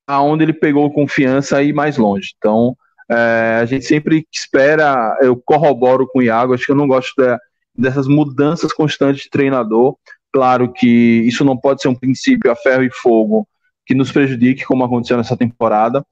[0.06, 2.32] aonde ele pegou confiança e ir mais longe.
[2.38, 2.76] Então,
[3.10, 7.12] é, a gente sempre espera, eu corroboro com o Iago, acho que eu não gosto
[7.16, 7.36] de,
[7.76, 9.96] dessas mudanças constantes de treinador.
[10.32, 13.46] Claro que isso não pode ser um princípio a ferro e fogo
[13.84, 16.06] que nos prejudique, como aconteceu nessa temporada,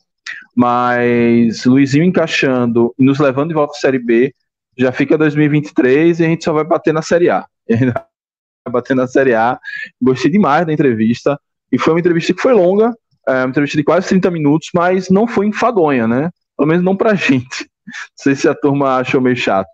[0.57, 4.35] mas Luizinho encaixando e nos levando de volta à Série B
[4.79, 7.45] já fica 2023 e a gente só vai bater na Série A.
[7.69, 9.59] vai bater na Série A.
[10.01, 11.39] Gostei demais da entrevista.
[11.71, 12.95] E foi uma entrevista que foi longa,
[13.29, 16.31] é, uma entrevista de quase 30 minutos, mas não foi enfadonha, né?
[16.57, 17.69] Pelo menos não pra gente.
[17.87, 19.69] Não sei se a turma achou meio chato.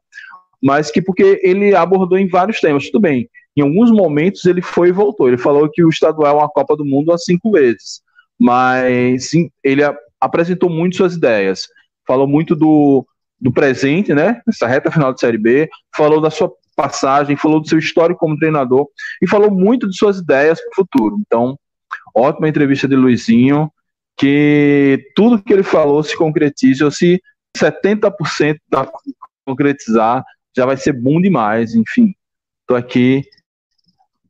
[0.63, 3.29] Mas que porque ele abordou em vários temas, tudo bem.
[3.57, 5.29] Em alguns momentos ele foi e voltou.
[5.29, 8.01] Ele falou que o estadual é uma Copa do Mundo há cinco vezes.
[8.39, 9.83] Mas sim, ele
[10.21, 11.69] apresentou muito suas ideias.
[12.07, 13.07] Falou muito do,
[13.41, 14.41] do presente, né?
[14.47, 18.37] Nessa reta final de Série B, falou da sua passagem, falou do seu histórico como
[18.37, 18.87] treinador
[19.23, 21.17] e falou muito de suas ideias para o futuro.
[21.21, 21.59] Então,
[22.15, 23.71] ótima entrevista de Luizinho,
[24.17, 27.21] que tudo que ele falou se concretize, ou se
[27.57, 28.89] 70% da
[29.47, 30.25] concretizar,
[30.57, 31.75] já vai ser bom demais.
[31.75, 32.15] Enfim,
[32.63, 33.23] estou aqui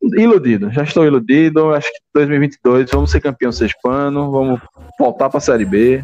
[0.03, 1.73] iludido, já estou iludido.
[1.73, 4.61] Acho que 2022 vamos ser campeão sexpano, vamos
[4.99, 6.03] voltar para a Série B.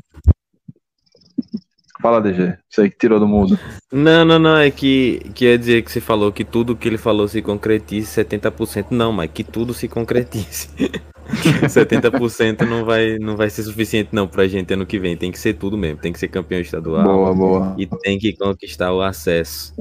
[2.01, 2.57] Fala, DG.
[2.71, 3.59] Isso aí que tirou do mundo.
[3.93, 4.57] Não, não, não.
[4.57, 8.87] É que quer dizer que você falou que tudo que ele falou se concretize 70%.
[8.91, 10.69] Não, mas que tudo se concretize.
[11.31, 15.17] 70% não vai, não vai ser suficiente não pra gente ano que vem.
[15.17, 16.01] Tem que ser tudo mesmo.
[16.01, 17.05] Tem que ser campeão estadual.
[17.05, 17.75] Boa, boa.
[17.79, 19.75] E tem que conquistar o acesso.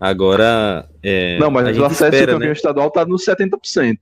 [0.00, 0.88] Agora.
[1.02, 2.52] É, não, mas o acesso espera, ao campeão né?
[2.52, 3.98] estadual tá nos 70%.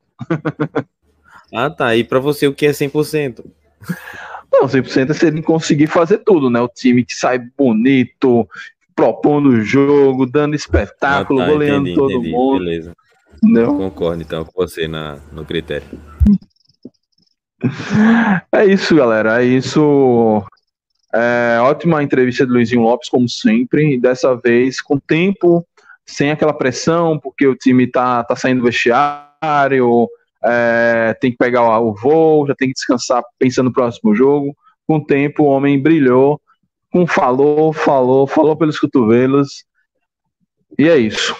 [1.54, 1.94] Ah, tá.
[1.96, 3.44] E pra você o que é 100%?
[4.52, 6.60] Não, 100% é se ele conseguir fazer tudo, né?
[6.60, 8.46] O time que sai bonito,
[8.94, 12.30] propondo o jogo, dando espetáculo, Ah, tá, goleando entendi, todo entendi.
[12.30, 12.64] mundo.
[12.64, 12.92] Beleza.
[13.42, 13.74] Entendeu?
[13.76, 15.86] Concordo então com você na, no critério.
[18.50, 19.40] É isso, galera.
[19.42, 20.44] É isso.
[21.14, 23.94] É, ótima entrevista de Luizinho Lopes, como sempre.
[23.94, 25.64] E dessa vez com tempo,
[26.04, 30.08] sem aquela pressão, porque o time tá, tá saindo do vestiário,
[30.44, 34.56] é, tem que pegar o, o voo, já tem que descansar pensando no próximo jogo.
[34.86, 36.40] Com tempo, o homem brilhou,
[36.92, 39.64] com falou, falou, falou pelos cotovelos.
[40.78, 41.36] E é isso.